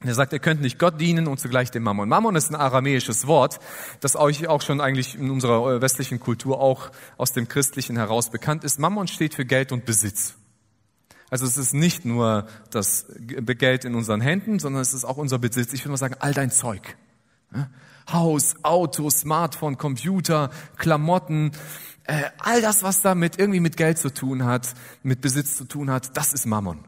Er 0.00 0.14
sagt, 0.14 0.32
ihr 0.32 0.38
könnt 0.38 0.60
nicht 0.60 0.78
Gott 0.78 1.00
dienen 1.00 1.26
und 1.26 1.40
zugleich 1.40 1.70
dem 1.70 1.82
Mammon. 1.82 2.08
Mammon 2.08 2.36
ist 2.36 2.50
ein 2.50 2.54
aramäisches 2.54 3.26
Wort, 3.26 3.58
das 4.00 4.14
euch 4.14 4.46
auch 4.46 4.60
schon 4.60 4.80
eigentlich 4.80 5.16
in 5.16 5.30
unserer 5.30 5.80
westlichen 5.80 6.20
Kultur 6.20 6.60
auch 6.60 6.90
aus 7.16 7.32
dem 7.32 7.48
Christlichen 7.48 7.96
heraus 7.96 8.30
bekannt 8.30 8.62
ist. 8.62 8.78
Mammon 8.78 9.08
steht 9.08 9.34
für 9.34 9.46
Geld 9.46 9.72
und 9.72 9.86
Besitz. 9.86 10.36
Also 11.30 11.44
es 11.44 11.56
ist 11.56 11.74
nicht 11.74 12.04
nur 12.04 12.46
das 12.70 13.06
Geld 13.18 13.84
in 13.84 13.94
unseren 13.94 14.20
Händen, 14.20 14.58
sondern 14.58 14.82
es 14.82 14.94
ist 14.94 15.04
auch 15.04 15.16
unser 15.16 15.38
Besitz. 15.38 15.72
Ich 15.72 15.80
würde 15.80 15.90
mal 15.90 15.96
sagen, 15.96 16.16
all 16.20 16.32
dein 16.32 16.50
Zeug. 16.50 16.96
Haus, 18.12 18.54
Auto, 18.62 19.10
Smartphone, 19.10 19.76
Computer, 19.78 20.50
Klamotten, 20.76 21.50
äh, 22.04 22.22
all 22.38 22.60
das, 22.62 22.82
was 22.82 23.02
da 23.02 23.14
mit 23.14 23.38
irgendwie 23.38 23.60
mit 23.60 23.76
Geld 23.76 23.98
zu 23.98 24.12
tun 24.12 24.44
hat, 24.44 24.74
mit 25.02 25.20
Besitz 25.20 25.56
zu 25.56 25.64
tun 25.64 25.90
hat, 25.90 26.16
das 26.16 26.32
ist 26.32 26.46
Mammon. 26.46 26.84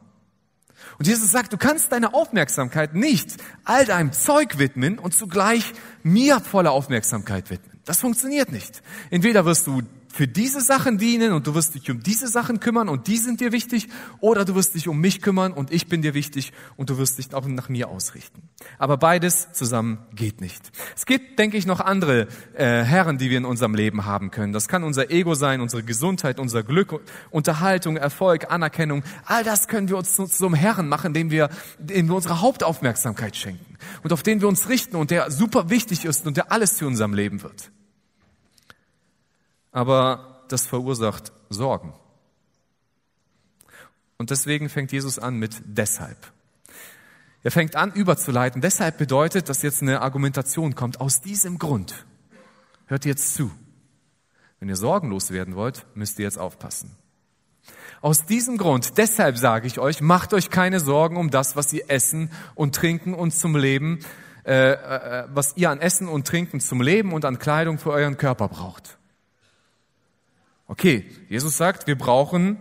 Und 0.99 1.07
Jesus 1.07 1.31
sagt, 1.31 1.53
du 1.53 1.57
kannst 1.57 1.91
deine 1.91 2.15
Aufmerksamkeit 2.15 2.95
nicht 2.95 3.37
all 3.65 3.85
deinem 3.85 4.13
Zeug 4.13 4.59
widmen 4.59 4.99
und 4.99 5.15
zugleich 5.15 5.73
mir 6.03 6.41
volle 6.41 6.71
Aufmerksamkeit 6.71 7.51
widmen. 7.51 7.81
Das 7.85 8.01
funktioniert 8.01 8.53
nicht. 8.53 8.83
Entweder 9.11 9.45
wirst 9.45 9.67
du 9.67 9.83
für 10.19 10.27
diese 10.27 10.61
Sachen 10.61 10.99
dienen 10.99 11.33
und 11.33 11.47
du 11.47 11.55
wirst 11.55 11.77
dich 11.77 11.89
um 11.93 12.03
diese 12.03 12.27
Sachen 12.27 12.59
kümmern 12.59 12.89
und 12.89 13.07
die 13.07 13.19
sind 13.19 13.41
dir 13.41 13.53
wichtig 13.53 13.87
oder 14.19 14.45
du 14.45 14.57
wirst 14.57 14.75
dich 14.75 14.89
um 14.89 14.99
mich 14.99 15.23
kümmern 15.23 15.53
und 15.53 15.73
ich 15.73 15.87
bin 15.87 16.03
dir 16.03 16.13
wichtig 16.13 16.53
und 16.77 16.91
du 16.91 16.99
wirst 16.99 17.19
dich 17.19 17.33
auch 17.35 17.47
nach 17.47 17.69
mir 17.69 17.89
ausrichten. 17.89 18.43
Aber 18.79 18.97
beides 18.97 19.53
zusammen 19.53 19.99
geht 20.17 20.41
nicht. 20.41 20.73
Es 20.97 21.07
gibt, 21.07 21.39
denke 21.39 21.57
ich, 21.57 21.67
noch 21.67 21.79
andere 21.79 22.27
äh, 22.55 22.83
Herren, 22.83 23.19
die 23.19 23.31
wir 23.31 23.39
in 23.39 23.45
unserem 23.45 23.77
Leben 23.77 24.07
haben 24.07 24.33
können. 24.33 24.53
Das 24.53 24.67
kann 24.67 24.83
unser 24.83 25.09
Ego 25.13 25.37
sein, 25.37 25.61
unsere 25.61 25.85
Gesundheit, 25.85 26.41
unser 26.41 26.65
Glück, 26.65 27.01
Unterhaltung, 27.31 27.97
Erfolg, 27.97 28.51
Anerkennung. 28.51 29.05
All 29.25 29.45
das 29.45 29.69
können 29.69 29.89
wir 29.89 29.97
uns 29.97 30.17
zu, 30.17 30.27
zu 30.27 30.47
einem 30.47 30.57
Herren 30.57 30.89
machen, 30.89 31.15
dem 31.15 31.31
wir, 31.31 31.49
dem 31.79 32.09
wir 32.09 32.17
unsere 32.17 32.41
Hauptaufmerksamkeit 32.41 33.37
schenken 33.37 33.77
und 34.03 34.13
auf 34.13 34.25
den 34.25 34.41
wir 34.41 34.49
uns 34.49 34.69
richten 34.69 34.97
und 34.97 35.13
der 35.13 35.31
super 35.31 35.71
wichtig 35.71 36.05
ist 36.05 36.27
und 36.27 36.37
der 36.37 36.51
alles 36.51 36.77
zu 36.77 36.89
unserem 36.89 37.15
Leben 37.15 37.41
wird 37.45 37.71
aber 39.79 40.43
das 40.49 40.67
verursacht 40.67 41.31
Sorgen. 41.51 41.95
Und 44.17 44.31
deswegen 44.31 44.69
fängt 44.69 44.91
Jesus 44.91 45.21
an 45.21 45.37
mit 45.37 45.63
deshalb. 45.67 46.33
Er 47.45 47.53
fängt 47.53 47.77
an 47.77 47.93
überzuleiten. 47.93 48.61
Deshalb 48.61 48.99
bedeutet, 48.99 49.49
dass 49.49 49.63
jetzt 49.63 49.81
eine 49.81 50.03
Argumentation 50.03 50.75
kommt. 50.75 51.01
Aus 51.01 51.21
diesem 51.21 51.61
Grund. 51.61 52.07
Hört 52.87 53.05
jetzt 53.05 53.35
zu. 53.35 53.53
Wenn 54.59 54.69
ihr 54.69 54.75
sorgenlos 54.75 55.31
werden 55.31 55.55
wollt, 55.55 55.87
müsst 55.95 56.19
ihr 56.19 56.25
jetzt 56.25 56.41
aufpassen. 56.41 56.97
Aus 58.01 58.27
diesem 58.27 58.59
Grund, 58.59 58.99
deshalb 58.99 59.39
sage 59.39 59.69
ich 59.69 59.79
euch, 59.79 60.01
macht 60.01 60.35
euch 60.35 60.51
keine 60.51 60.81
Sorgen 60.81 61.17
um 61.17 61.31
das, 61.31 61.55
was 61.55 61.73
ihr 61.73 61.85
essen 61.89 62.33
und 62.57 62.75
trinken 62.75 63.15
und 63.15 63.33
zum 63.33 63.55
Leben, 63.55 64.01
äh, 64.45 64.73
äh, 64.73 65.29
was 65.33 65.57
ihr 65.57 65.71
an 65.71 65.81
Essen 65.81 66.09
und 66.09 66.27
Trinken 66.27 66.59
zum 66.59 66.83
Leben 66.83 67.13
und 67.13 67.25
an 67.25 67.39
Kleidung 67.39 67.79
für 67.79 67.93
euren 67.93 68.17
Körper 68.17 68.49
braucht. 68.49 68.98
Okay, 70.71 71.07
Jesus 71.31 71.57
sagt, 71.57 71.87
wir 71.87 71.97
brauchen 71.97 72.61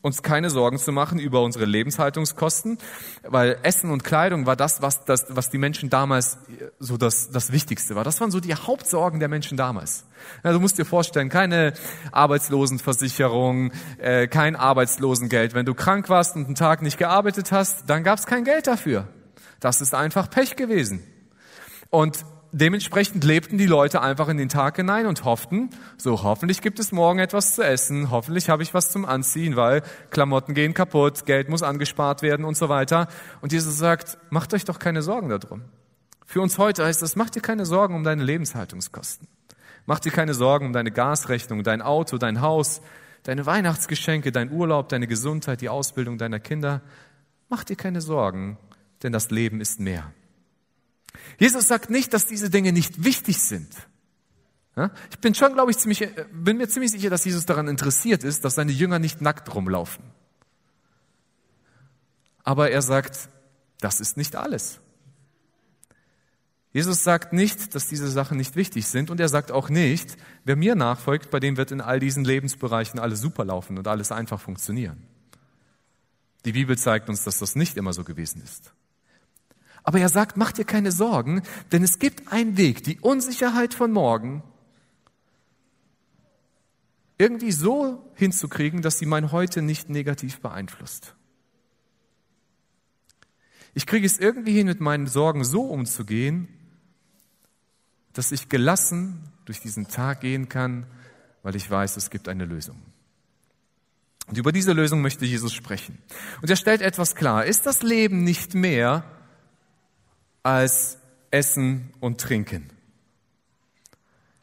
uns 0.00 0.22
keine 0.22 0.48
Sorgen 0.48 0.78
zu 0.78 0.92
machen 0.92 1.18
über 1.18 1.42
unsere 1.42 1.64
Lebenshaltungskosten, 1.64 2.78
weil 3.24 3.58
Essen 3.64 3.90
und 3.90 4.04
Kleidung 4.04 4.46
war 4.46 4.54
das, 4.54 4.80
was, 4.80 5.04
das, 5.04 5.26
was 5.30 5.50
die 5.50 5.58
Menschen 5.58 5.90
damals 5.90 6.38
so 6.78 6.96
das, 6.96 7.32
das 7.32 7.50
Wichtigste 7.50 7.96
war. 7.96 8.04
Das 8.04 8.20
waren 8.20 8.30
so 8.30 8.38
die 8.38 8.54
Hauptsorgen 8.54 9.18
der 9.18 9.28
Menschen 9.28 9.56
damals. 9.56 10.06
Ja, 10.44 10.52
du 10.52 10.60
musst 10.60 10.78
dir 10.78 10.84
vorstellen, 10.84 11.30
keine 11.30 11.72
Arbeitslosenversicherung, 12.12 13.72
äh, 13.98 14.28
kein 14.28 14.54
Arbeitslosengeld. 14.54 15.54
Wenn 15.54 15.66
du 15.66 15.74
krank 15.74 16.08
warst 16.08 16.36
und 16.36 16.46
einen 16.46 16.54
Tag 16.54 16.80
nicht 16.80 16.96
gearbeitet 16.96 17.50
hast, 17.50 17.90
dann 17.90 18.04
gab 18.04 18.20
es 18.20 18.26
kein 18.26 18.44
Geld 18.44 18.68
dafür. 18.68 19.08
Das 19.58 19.80
ist 19.80 19.96
einfach 19.96 20.30
Pech 20.30 20.54
gewesen. 20.54 21.02
Und 21.90 22.24
dementsprechend 22.52 23.24
lebten 23.24 23.58
die 23.58 23.66
Leute 23.66 24.00
einfach 24.00 24.28
in 24.28 24.36
den 24.36 24.48
Tag 24.48 24.76
hinein 24.76 25.06
und 25.06 25.24
hofften, 25.24 25.70
so 25.96 26.22
hoffentlich 26.22 26.60
gibt 26.62 26.78
es 26.78 26.92
morgen 26.92 27.18
etwas 27.18 27.54
zu 27.54 27.62
essen, 27.62 28.10
hoffentlich 28.10 28.48
habe 28.48 28.62
ich 28.62 28.74
was 28.74 28.90
zum 28.90 29.04
Anziehen, 29.04 29.56
weil 29.56 29.82
Klamotten 30.10 30.54
gehen 30.54 30.74
kaputt, 30.74 31.26
Geld 31.26 31.48
muss 31.48 31.62
angespart 31.62 32.22
werden 32.22 32.44
und 32.44 32.56
so 32.56 32.68
weiter. 32.68 33.08
Und 33.40 33.52
Jesus 33.52 33.76
sagt, 33.78 34.18
macht 34.30 34.54
euch 34.54 34.64
doch 34.64 34.78
keine 34.78 35.02
Sorgen 35.02 35.28
darum. 35.28 35.62
Für 36.24 36.40
uns 36.40 36.58
heute 36.58 36.84
heißt 36.84 37.02
das, 37.02 37.16
macht 37.16 37.34
dir 37.34 37.40
keine 37.40 37.64
Sorgen 37.64 37.94
um 37.94 38.04
deine 38.04 38.22
Lebenshaltungskosten. 38.22 39.28
Mach 39.86 40.00
dir 40.00 40.12
keine 40.12 40.34
Sorgen 40.34 40.66
um 40.66 40.72
deine 40.72 40.90
Gasrechnung, 40.90 41.62
dein 41.62 41.80
Auto, 41.80 42.18
dein 42.18 42.42
Haus, 42.42 42.82
deine 43.22 43.46
Weihnachtsgeschenke, 43.46 44.32
dein 44.32 44.52
Urlaub, 44.52 44.90
deine 44.90 45.06
Gesundheit, 45.06 45.62
die 45.62 45.70
Ausbildung 45.70 46.18
deiner 46.18 46.40
Kinder. 46.40 46.82
Mach 47.48 47.64
dir 47.64 47.76
keine 47.76 48.02
Sorgen, 48.02 48.58
denn 49.02 49.12
das 49.12 49.30
Leben 49.30 49.60
ist 49.62 49.80
mehr. 49.80 50.12
Jesus 51.38 51.68
sagt 51.68 51.90
nicht, 51.90 52.12
dass 52.14 52.26
diese 52.26 52.50
Dinge 52.50 52.72
nicht 52.72 53.04
wichtig 53.04 53.40
sind. 53.40 53.68
Ich 55.10 55.18
bin 55.18 55.34
schon, 55.34 55.54
glaube 55.54 55.70
ich, 55.70 55.78
ziemlich, 55.78 56.02
äh, 56.02 56.26
bin 56.32 56.56
mir 56.56 56.68
ziemlich 56.68 56.92
sicher, 56.92 57.10
dass 57.10 57.24
Jesus 57.24 57.46
daran 57.46 57.66
interessiert 57.68 58.22
ist, 58.22 58.44
dass 58.44 58.54
seine 58.54 58.72
Jünger 58.72 58.98
nicht 58.98 59.20
nackt 59.20 59.52
rumlaufen. 59.54 60.04
Aber 62.44 62.70
er 62.70 62.82
sagt, 62.82 63.28
das 63.80 64.00
ist 64.00 64.16
nicht 64.16 64.36
alles. 64.36 64.80
Jesus 66.72 67.02
sagt 67.02 67.32
nicht, 67.32 67.74
dass 67.74 67.88
diese 67.88 68.08
Sachen 68.08 68.36
nicht 68.36 68.54
wichtig 68.54 68.86
sind 68.86 69.10
und 69.10 69.20
er 69.20 69.28
sagt 69.28 69.50
auch 69.50 69.68
nicht, 69.68 70.16
wer 70.44 70.54
mir 70.54 70.74
nachfolgt, 70.74 71.30
bei 71.30 71.40
dem 71.40 71.56
wird 71.56 71.72
in 71.72 71.80
all 71.80 71.98
diesen 71.98 72.24
Lebensbereichen 72.24 73.00
alles 73.00 73.20
super 73.20 73.44
laufen 73.44 73.78
und 73.78 73.88
alles 73.88 74.12
einfach 74.12 74.40
funktionieren. 74.40 75.02
Die 76.44 76.52
Bibel 76.52 76.78
zeigt 76.78 77.08
uns, 77.08 77.24
dass 77.24 77.38
das 77.38 77.56
nicht 77.56 77.76
immer 77.76 77.92
so 77.92 78.04
gewesen 78.04 78.42
ist. 78.42 78.72
Aber 79.82 80.00
er 80.00 80.08
sagt, 80.08 80.36
mach 80.36 80.52
dir 80.52 80.64
keine 80.64 80.92
Sorgen, 80.92 81.42
denn 81.72 81.82
es 81.82 81.98
gibt 81.98 82.32
einen 82.32 82.56
Weg, 82.56 82.84
die 82.84 83.00
Unsicherheit 83.00 83.74
von 83.74 83.92
morgen 83.92 84.42
irgendwie 87.18 87.52
so 87.52 88.10
hinzukriegen, 88.14 88.80
dass 88.80 88.98
sie 88.98 89.06
mein 89.06 89.32
Heute 89.32 89.60
nicht 89.60 89.90
negativ 89.90 90.40
beeinflusst. 90.40 91.14
Ich 93.74 93.86
kriege 93.86 94.06
es 94.06 94.18
irgendwie 94.18 94.52
hin, 94.52 94.66
mit 94.66 94.80
meinen 94.80 95.06
Sorgen 95.06 95.44
so 95.44 95.62
umzugehen, 95.62 96.48
dass 98.12 98.32
ich 98.32 98.48
gelassen 98.48 99.22
durch 99.44 99.60
diesen 99.60 99.88
Tag 99.88 100.20
gehen 100.20 100.48
kann, 100.48 100.86
weil 101.42 101.56
ich 101.56 101.70
weiß, 101.70 101.96
es 101.96 102.10
gibt 102.10 102.28
eine 102.28 102.44
Lösung. 102.44 102.80
Und 104.26 104.36
über 104.36 104.52
diese 104.52 104.72
Lösung 104.72 105.00
möchte 105.00 105.24
Jesus 105.24 105.54
sprechen. 105.54 105.98
Und 106.42 106.50
er 106.50 106.56
stellt 106.56 106.82
etwas 106.82 107.14
klar. 107.14 107.46
Ist 107.46 107.66
das 107.66 107.82
Leben 107.82 108.24
nicht 108.24 108.54
mehr 108.54 109.04
als 110.48 110.96
Essen 111.30 111.92
und 112.00 112.22
Trinken? 112.22 112.70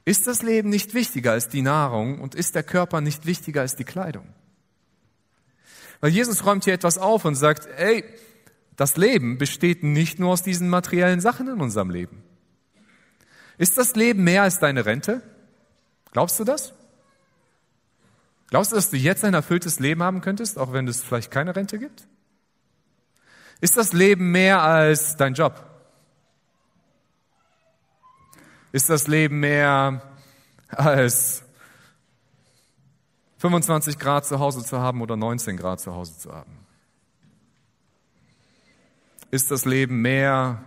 Ist 0.06 0.28
das 0.28 0.44
Leben 0.44 0.70
nicht 0.70 0.94
wichtiger 0.94 1.32
als 1.32 1.50
die 1.50 1.64
Nahrung 1.64 2.22
und 2.22 2.36
ist 2.36 2.54
der 2.54 2.62
Körper 2.62 3.02
nicht 3.02 3.26
wichtiger 3.26 3.62
als 3.62 3.76
die 3.76 3.86
Kleidung? 3.86 4.28
Weil 6.02 6.12
Jesus 6.12 6.46
räumt 6.46 6.64
hier 6.66 6.76
etwas 6.76 7.00
auf 7.00 7.26
und 7.26 7.34
sagt, 7.34 7.68
ey, 7.78 8.04
das 8.76 8.98
Leben 8.98 9.40
besteht 9.40 9.82
nicht 9.82 10.20
nur 10.20 10.34
aus 10.34 10.44
diesen 10.44 10.70
materiellen 10.70 11.22
Sachen 11.22 11.48
in 11.48 11.60
unserem 11.60 11.90
Leben. 11.90 12.22
Ist 13.58 13.76
das 13.80 13.96
Leben 13.96 14.24
mehr 14.24 14.44
als 14.44 14.60
deine 14.60 14.86
Rente? 14.86 15.24
Glaubst 16.12 16.40
du 16.40 16.44
das? 16.44 16.74
Glaubst 18.52 18.72
du, 18.72 18.76
dass 18.76 18.92
du 18.92 18.98
jetzt 18.98 19.24
ein 19.24 19.34
erfülltes 19.34 19.80
Leben 19.80 20.04
haben 20.04 20.22
könntest, 20.22 20.60
auch 20.60 20.72
wenn 20.72 20.88
es 20.88 21.02
vielleicht 21.02 21.32
keine 21.32 21.56
Rente 21.56 21.80
gibt? 21.80 22.08
Ist 23.60 23.76
das 23.76 23.92
Leben 23.92 24.32
mehr 24.32 24.62
als 24.62 25.16
dein 25.16 25.34
Job? 25.34 25.75
Ist 28.76 28.90
das 28.90 29.08
Leben 29.08 29.40
mehr 29.40 30.02
als 30.68 31.44
25 33.38 33.98
Grad 33.98 34.26
zu 34.26 34.40
Hause 34.40 34.66
zu 34.66 34.82
haben 34.82 35.02
oder 35.02 35.16
19 35.16 35.56
Grad 35.56 35.80
zu 35.80 35.94
Hause 35.94 36.18
zu 36.18 36.34
haben? 36.34 36.52
Ist 39.32 39.50
das 39.50 39.64
Leben 39.64 40.02
mehr 40.02 40.62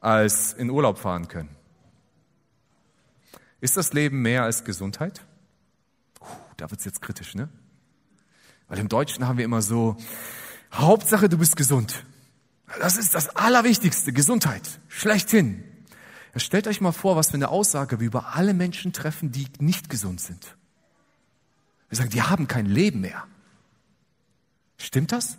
als 0.00 0.54
in 0.54 0.70
Urlaub 0.70 0.96
fahren 0.96 1.28
können? 1.28 1.54
Ist 3.60 3.76
das 3.76 3.92
Leben 3.92 4.22
mehr 4.22 4.44
als 4.44 4.64
Gesundheit? 4.64 5.20
Puh, 6.14 6.26
da 6.56 6.70
wird's 6.70 6.86
jetzt 6.86 7.02
kritisch, 7.02 7.34
ne? 7.34 7.50
Weil 8.66 8.78
im 8.78 8.88
Deutschen 8.88 9.28
haben 9.28 9.36
wir 9.36 9.44
immer 9.44 9.60
so, 9.60 9.98
Hauptsache 10.72 11.28
du 11.28 11.36
bist 11.36 11.56
gesund. 11.56 12.02
Das 12.80 12.96
ist 12.96 13.14
das 13.14 13.28
Allerwichtigste, 13.36 14.14
Gesundheit. 14.14 14.80
Schlechthin. 14.88 15.75
Stellt 16.36 16.66
euch 16.66 16.80
mal 16.80 16.92
vor, 16.92 17.16
was 17.16 17.30
für 17.30 17.34
eine 17.34 17.48
Aussage 17.48 18.00
wir 18.00 18.06
über 18.06 18.34
alle 18.34 18.52
Menschen 18.52 18.92
treffen, 18.92 19.32
die 19.32 19.46
nicht 19.58 19.88
gesund 19.88 20.20
sind. 20.20 20.56
Wir 21.88 21.96
sagen, 21.96 22.10
die 22.10 22.22
haben 22.22 22.46
kein 22.46 22.66
Leben 22.66 23.00
mehr. 23.00 23.24
Stimmt 24.76 25.12
das? 25.12 25.38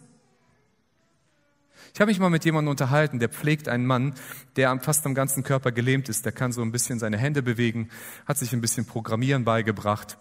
Ich 1.93 2.01
habe 2.01 2.09
mich 2.09 2.19
mal 2.19 2.29
mit 2.29 2.45
jemandem 2.45 2.71
unterhalten, 2.71 3.19
der 3.19 3.29
pflegt 3.29 3.67
einen 3.67 3.85
Mann, 3.85 4.13
der 4.55 4.79
fast 4.79 5.05
am 5.05 5.15
ganzen 5.15 5.43
Körper 5.43 5.71
gelähmt 5.71 6.09
ist. 6.09 6.25
Der 6.25 6.31
kann 6.31 6.51
so 6.51 6.61
ein 6.61 6.71
bisschen 6.71 6.99
seine 6.99 7.17
Hände 7.17 7.41
bewegen, 7.41 7.89
hat 8.25 8.37
sich 8.37 8.53
ein 8.53 8.61
bisschen 8.61 8.85
Programmieren 8.85 9.45
beigebracht 9.45 10.17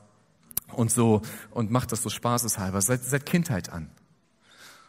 und 0.72 0.90
so 0.90 1.22
und 1.50 1.70
macht 1.70 1.92
das 1.92 2.02
so 2.02 2.08
spaßeshalber 2.08 2.80
seit, 2.80 3.04
seit 3.04 3.26
Kindheit 3.26 3.70
an. 3.70 3.90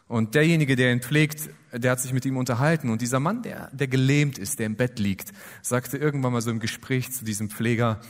Und 0.08 0.34
derjenige, 0.34 0.74
der 0.74 0.90
ihn 0.90 1.02
pflegt, 1.02 1.50
der 1.70 1.92
hat 1.92 2.00
sich 2.00 2.14
mit 2.14 2.24
ihm 2.24 2.38
unterhalten. 2.38 2.88
Und 2.88 3.02
dieser 3.02 3.20
Mann, 3.20 3.42
der, 3.42 3.70
der 3.72 3.88
gelähmt 3.88 4.38
ist, 4.38 4.58
der 4.58 4.66
im 4.66 4.76
Bett 4.76 4.98
liegt, 4.98 5.32
sagte 5.60 5.98
irgendwann 5.98 6.32
mal 6.32 6.40
so 6.40 6.50
im 6.50 6.60
Gespräch 6.60 7.12
zu 7.12 7.26
diesem 7.26 7.50
Pfleger, 7.50 8.00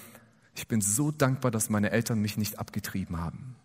ich 0.54 0.68
bin 0.68 0.80
so 0.80 1.10
dankbar, 1.10 1.50
dass 1.50 1.70
meine 1.70 1.90
Eltern 1.90 2.20
mich 2.20 2.36
nicht 2.36 2.58
abgetrieben 2.58 3.18
haben. 3.18 3.56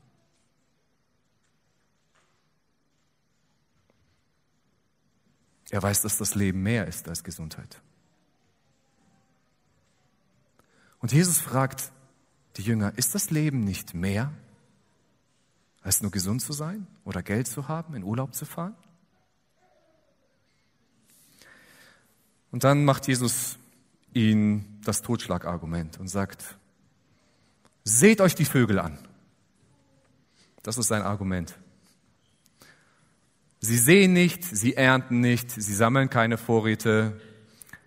Er 5.69 5.81
weiß, 5.81 6.01
dass 6.01 6.17
das 6.17 6.35
Leben 6.35 6.61
mehr 6.61 6.87
ist 6.87 7.07
als 7.09 7.23
Gesundheit. 7.23 7.81
Und 10.99 11.11
Jesus 11.11 11.39
fragt 11.39 11.91
die 12.57 12.61
Jünger, 12.61 12.93
ist 12.95 13.15
das 13.15 13.31
Leben 13.31 13.63
nicht 13.63 13.93
mehr 13.93 14.31
als 15.83 16.01
nur 16.01 16.11
gesund 16.11 16.41
zu 16.41 16.53
sein 16.53 16.87
oder 17.03 17.21
Geld 17.21 17.47
zu 17.47 17.67
haben, 17.67 17.93
in 17.93 18.03
Urlaub 18.03 18.33
zu 18.33 18.45
fahren? 18.45 18.75
Und 22.51 22.63
dann 22.63 22.85
macht 22.85 23.07
Jesus 23.07 23.57
ihnen 24.13 24.79
das 24.85 25.01
Totschlagargument 25.01 25.99
und 25.99 26.07
sagt, 26.07 26.57
seht 27.83 28.21
euch 28.21 28.35
die 28.35 28.45
Vögel 28.45 28.79
an. 28.79 28.97
Das 30.61 30.77
ist 30.77 30.87
sein 30.87 31.01
Argument. 31.01 31.57
Sie 33.59 33.77
sehen 33.77 34.13
nicht, 34.13 34.43
sie 34.43 34.75
ernten 34.75 35.19
nicht, 35.19 35.49
sie 35.49 35.73
sammeln 35.73 36.09
keine 36.09 36.37
Vorräte, 36.37 37.19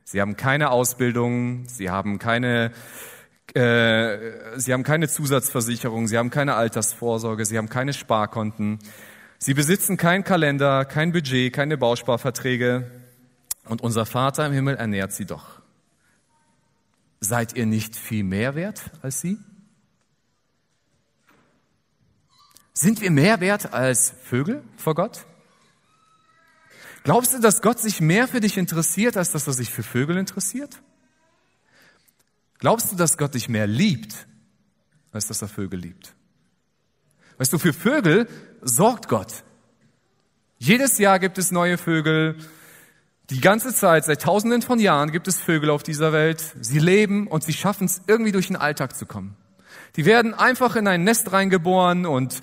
sie 0.04 0.20
haben 0.20 0.36
keine 0.36 0.70
Ausbildung, 0.70 1.68
sie 1.68 1.90
haben 1.90 2.18
keine 2.18 2.72
äh, 3.54 4.58
sie 4.58 4.72
haben 4.72 4.82
keine 4.82 5.08
Zusatzversicherung, 5.08 6.08
sie 6.08 6.18
haben 6.18 6.30
keine 6.30 6.54
Altersvorsorge, 6.54 7.44
sie 7.44 7.58
haben 7.58 7.68
keine 7.68 7.92
Sparkonten, 7.92 8.78
sie 9.38 9.54
besitzen 9.54 9.96
keinen 9.96 10.24
Kalender, 10.24 10.84
kein 10.84 11.12
Budget, 11.12 11.52
keine 11.52 11.78
Bausparverträge 11.78 12.90
und 13.64 13.82
unser 13.82 14.06
Vater 14.06 14.46
im 14.46 14.52
Himmel 14.52 14.76
ernährt 14.76 15.12
sie 15.12 15.26
doch. 15.26 15.60
Seid 17.20 17.56
ihr 17.56 17.66
nicht 17.66 17.96
viel 17.96 18.24
mehr 18.24 18.54
wert 18.54 18.90
als 19.02 19.20
sie? 19.20 19.38
Sind 22.72 23.00
wir 23.00 23.10
mehr 23.10 23.40
wert 23.40 23.72
als 23.72 24.12
Vögel 24.24 24.62
vor 24.76 24.94
Gott? 24.94 25.24
Glaubst 27.04 27.32
du, 27.32 27.40
dass 27.40 27.62
Gott 27.62 27.78
sich 27.78 28.00
mehr 28.00 28.28
für 28.28 28.40
dich 28.40 28.58
interessiert, 28.58 29.16
als 29.16 29.32
dass 29.32 29.46
er 29.46 29.52
sich 29.52 29.70
für 29.70 29.82
Vögel 29.82 30.18
interessiert? 30.18 30.82
Glaubst 32.58 32.92
du, 32.92 32.96
dass 32.96 33.18
Gott 33.18 33.34
dich 33.34 33.48
mehr 33.48 33.66
liebt, 33.66 34.26
als 35.12 35.26
dass 35.28 35.42
er 35.42 35.48
Vögel 35.48 35.80
liebt? 35.80 36.14
Weißt 37.38 37.52
du, 37.52 37.58
für 37.58 37.72
Vögel 37.72 38.28
sorgt 38.62 39.08
Gott. 39.08 39.44
Jedes 40.58 40.98
Jahr 40.98 41.18
gibt 41.18 41.36
es 41.38 41.50
neue 41.50 41.76
Vögel. 41.76 42.36
Die 43.28 43.40
ganze 43.40 43.74
Zeit, 43.74 44.04
seit 44.04 44.22
tausenden 44.22 44.62
von 44.62 44.78
Jahren 44.78 45.12
gibt 45.12 45.28
es 45.28 45.40
Vögel 45.40 45.68
auf 45.68 45.82
dieser 45.82 46.12
Welt. 46.12 46.42
Sie 46.60 46.78
leben 46.78 47.26
und 47.26 47.44
sie 47.44 47.52
schaffen 47.52 47.84
es, 47.84 48.00
irgendwie 48.06 48.32
durch 48.32 48.46
den 48.46 48.56
Alltag 48.56 48.96
zu 48.96 49.04
kommen. 49.04 49.36
Die 49.96 50.04
werden 50.04 50.32
einfach 50.32 50.76
in 50.76 50.86
ein 50.86 51.04
Nest 51.04 51.32
reingeboren 51.32 52.06
und 52.06 52.40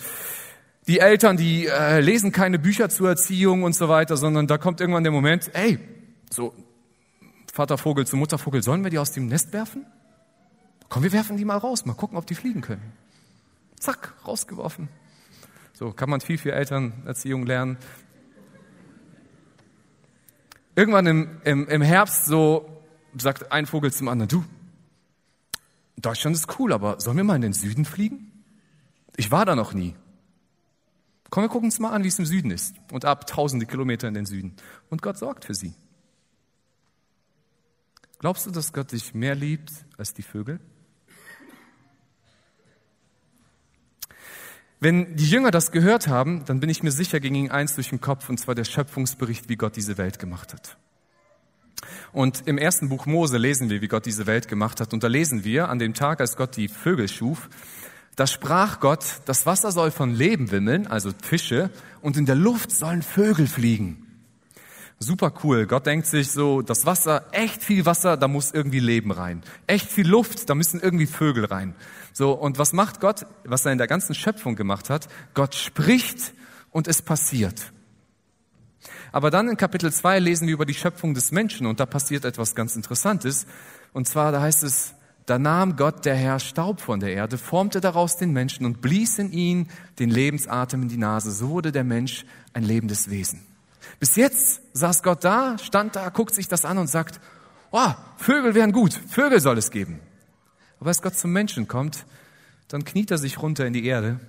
die 0.87 0.99
Eltern, 0.99 1.37
die 1.37 1.67
äh, 1.67 2.01
lesen 2.01 2.31
keine 2.31 2.59
Bücher 2.59 2.89
zur 2.89 3.09
Erziehung 3.09 3.63
und 3.63 3.73
so 3.73 3.87
weiter, 3.87 4.17
sondern 4.17 4.47
da 4.47 4.57
kommt 4.57 4.81
irgendwann 4.81 5.03
der 5.03 5.13
Moment, 5.13 5.49
ey, 5.53 5.79
so 6.29 6.53
Vatervogel 7.53 8.05
zu 8.05 8.17
Muttervogel, 8.17 8.61
sollen 8.61 8.83
wir 8.83 8.89
die 8.89 8.99
aus 8.99 9.11
dem 9.11 9.27
Nest 9.27 9.53
werfen? 9.53 9.85
Komm, 10.93 11.01
wir 11.01 11.11
werfen 11.11 11.37
die 11.37 11.45
mal 11.45 11.57
raus, 11.57 11.87
mal 11.87 11.95
gucken, 11.95 12.19
ob 12.19 12.27
die 12.27 12.35
fliegen 12.35 12.61
können. 12.61 12.93
Zack, 13.79 14.13
rausgeworfen. 14.27 14.89
So 15.73 15.91
kann 15.91 16.07
man 16.07 16.21
viel 16.21 16.37
für 16.37 16.51
Elternerziehung 16.51 17.47
lernen. 17.47 17.77
Irgendwann 20.75 21.07
im, 21.07 21.41
im, 21.45 21.67
im 21.67 21.81
Herbst 21.81 22.25
so 22.25 22.83
sagt 23.17 23.51
ein 23.51 23.65
Vogel 23.65 23.91
zum 23.91 24.07
anderen, 24.07 24.29
du, 24.29 24.45
Deutschland 25.97 26.35
ist 26.35 26.59
cool, 26.59 26.71
aber 26.71 27.01
sollen 27.01 27.17
wir 27.17 27.23
mal 27.23 27.37
in 27.37 27.41
den 27.41 27.53
Süden 27.53 27.85
fliegen? 27.85 28.31
Ich 29.17 29.31
war 29.31 29.45
da 29.47 29.55
noch 29.55 29.73
nie. 29.73 29.95
Komm, 31.31 31.43
wir 31.43 31.49
gucken 31.49 31.69
uns 31.69 31.79
mal 31.79 31.89
an, 31.89 32.03
wie 32.03 32.09
es 32.09 32.19
im 32.19 32.27
Süden 32.27 32.51
ist. 32.51 32.75
Und 32.91 33.03
ab 33.03 33.25
tausende 33.25 33.65
Kilometer 33.65 34.07
in 34.07 34.13
den 34.13 34.27
Süden. 34.27 34.55
Und 34.91 35.01
Gott 35.01 35.17
sorgt 35.17 35.45
für 35.45 35.55
sie. 35.55 35.73
Glaubst 38.19 38.45
du, 38.45 38.51
dass 38.51 38.73
Gott 38.73 38.91
dich 38.91 39.15
mehr 39.15 39.33
liebt 39.33 39.71
als 39.97 40.13
die 40.13 40.21
Vögel? 40.21 40.59
Wenn 44.83 45.15
die 45.15 45.29
Jünger 45.29 45.49
das 45.49 45.71
gehört 45.71 46.09
haben, 46.09 46.43
dann 46.43 46.59
bin 46.59 46.69
ich 46.69 46.83
mir 46.83 46.91
sicher, 46.91 47.21
ging 47.21 47.35
ihnen 47.35 47.51
eins 47.51 47.75
durch 47.75 47.87
den 47.87 48.01
Kopf, 48.01 48.27
und 48.27 48.37
zwar 48.37 48.53
der 48.53 48.65
Schöpfungsbericht, 48.65 49.47
wie 49.47 49.55
Gott 49.55 49.77
diese 49.77 49.97
Welt 49.97 50.19
gemacht 50.19 50.51
hat. 50.51 50.75
Und 52.11 52.45
im 52.47 52.57
ersten 52.57 52.89
Buch 52.89 53.05
Mose 53.05 53.37
lesen 53.37 53.69
wir, 53.69 53.81
wie 53.81 53.87
Gott 53.87 54.05
diese 54.05 54.27
Welt 54.27 54.49
gemacht 54.49 54.81
hat. 54.81 54.91
Und 54.91 55.01
da 55.01 55.07
lesen 55.07 55.45
wir, 55.45 55.69
an 55.69 55.79
dem 55.79 55.93
Tag, 55.93 56.19
als 56.19 56.35
Gott 56.35 56.57
die 56.57 56.67
Vögel 56.67 57.07
schuf, 57.07 57.49
da 58.17 58.27
sprach 58.27 58.81
Gott, 58.81 59.05
das 59.23 59.45
Wasser 59.45 59.71
soll 59.71 59.89
von 59.89 60.13
Leben 60.13 60.51
wimmeln, 60.51 60.85
also 60.85 61.11
Fische, 61.21 61.69
und 62.01 62.17
in 62.17 62.25
der 62.25 62.35
Luft 62.35 62.69
sollen 62.69 63.03
Vögel 63.03 63.47
fliegen. 63.47 64.02
Super 65.03 65.33
cool. 65.43 65.67
Gott 65.67 65.85
denkt 65.85 66.07
sich 66.07 66.31
so, 66.31 66.61
das 66.61 66.85
Wasser, 66.85 67.25
echt 67.33 67.61
viel 67.61 67.85
Wasser, 67.85 68.15
da 68.15 68.29
muss 68.29 68.51
irgendwie 68.51 68.79
Leben 68.79 69.11
rein. 69.11 69.43
Echt 69.67 69.89
viel 69.89 70.07
Luft, 70.07 70.49
da 70.49 70.55
müssen 70.55 70.79
irgendwie 70.79 71.07
Vögel 71.07 71.43
rein. 71.43 71.75
So, 72.13 72.31
und 72.31 72.57
was 72.57 72.71
macht 72.71 73.01
Gott? 73.01 73.25
Was 73.43 73.65
er 73.65 73.73
in 73.73 73.77
der 73.77 73.87
ganzen 73.87 74.15
Schöpfung 74.15 74.55
gemacht 74.55 74.89
hat? 74.89 75.09
Gott 75.33 75.55
spricht 75.55 76.33
und 76.71 76.87
es 76.87 77.01
passiert. 77.01 77.73
Aber 79.11 79.29
dann 79.29 79.49
in 79.49 79.57
Kapitel 79.57 79.91
2 79.91 80.19
lesen 80.19 80.47
wir 80.47 80.53
über 80.53 80.65
die 80.65 80.73
Schöpfung 80.73 81.13
des 81.13 81.31
Menschen 81.31 81.67
und 81.67 81.81
da 81.81 81.85
passiert 81.85 82.23
etwas 82.23 82.55
ganz 82.55 82.77
Interessantes. 82.77 83.45
Und 83.91 84.07
zwar, 84.07 84.31
da 84.31 84.41
heißt 84.41 84.63
es, 84.63 84.93
da 85.25 85.37
nahm 85.37 85.75
Gott 85.75 86.05
der 86.05 86.15
Herr 86.15 86.39
Staub 86.39 86.79
von 86.79 87.01
der 87.01 87.13
Erde, 87.13 87.37
formte 87.37 87.81
daraus 87.81 88.15
den 88.15 88.31
Menschen 88.31 88.65
und 88.65 88.81
blies 88.81 89.19
in 89.19 89.33
ihn 89.33 89.67
den 89.99 90.09
Lebensatem 90.09 90.81
in 90.81 90.87
die 90.87 90.97
Nase. 90.97 91.31
So 91.31 91.49
wurde 91.49 91.73
der 91.73 91.83
Mensch 91.83 92.25
ein 92.53 92.63
lebendes 92.63 93.09
Wesen. 93.09 93.52
Bis 93.99 94.15
jetzt 94.15 94.61
saß 94.73 95.03
Gott 95.03 95.23
da, 95.23 95.57
stand 95.57 95.95
da, 95.95 96.09
guckt 96.09 96.33
sich 96.33 96.47
das 96.47 96.65
an 96.65 96.77
und 96.77 96.87
sagt, 96.87 97.19
oh, 97.71 97.93
Vögel 98.17 98.55
wären 98.55 98.71
gut, 98.71 98.93
Vögel 98.93 99.39
soll 99.39 99.57
es 99.57 99.71
geben. 99.71 99.99
Aber 100.79 100.89
als 100.89 101.01
Gott 101.01 101.15
zum 101.15 101.31
Menschen 101.31 101.67
kommt, 101.67 102.05
dann 102.67 102.85
kniet 102.85 103.11
er 103.11 103.17
sich 103.17 103.41
runter 103.41 103.65
in 103.65 103.73
die 103.73 103.85
Erde 103.85 104.19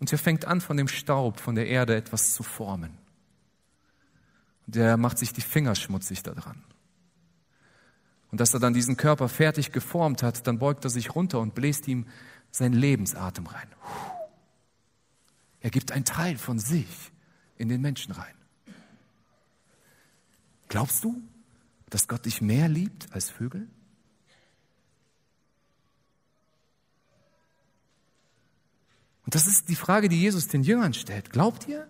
und 0.00 0.10
er 0.10 0.18
fängt 0.18 0.46
an, 0.46 0.60
von 0.60 0.76
dem 0.76 0.88
Staub, 0.88 1.38
von 1.38 1.54
der 1.54 1.68
Erde 1.68 1.94
etwas 1.94 2.34
zu 2.34 2.42
formen. 2.42 2.98
Und 4.66 4.76
er 4.76 4.96
macht 4.96 5.18
sich 5.18 5.32
die 5.32 5.40
Finger 5.40 5.74
schmutzig 5.74 6.22
daran. 6.22 6.64
Und 8.32 8.40
dass 8.40 8.54
er 8.54 8.60
dann 8.60 8.72
diesen 8.72 8.96
Körper 8.96 9.28
fertig 9.28 9.72
geformt 9.72 10.22
hat, 10.22 10.46
dann 10.46 10.58
beugt 10.58 10.84
er 10.84 10.90
sich 10.90 11.14
runter 11.14 11.38
und 11.38 11.54
bläst 11.54 11.86
ihm 11.86 12.06
seinen 12.50 12.72
Lebensatem 12.72 13.46
rein. 13.46 13.68
Er 15.60 15.70
gibt 15.70 15.92
einen 15.92 16.04
Teil 16.04 16.36
von 16.36 16.58
sich 16.58 17.12
in 17.56 17.68
den 17.68 17.80
Menschen 17.80 18.12
rein. 18.12 18.34
Glaubst 20.72 21.04
du, 21.04 21.22
dass 21.90 22.08
Gott 22.08 22.24
dich 22.24 22.40
mehr 22.40 22.66
liebt 22.66 23.12
als 23.12 23.28
Vögel? 23.28 23.68
Und 29.26 29.34
das 29.34 29.46
ist 29.46 29.68
die 29.68 29.76
Frage, 29.76 30.08
die 30.08 30.18
Jesus 30.18 30.48
den 30.48 30.62
Jüngern 30.62 30.94
stellt. 30.94 31.28
Glaubt 31.28 31.68
ihr, 31.68 31.86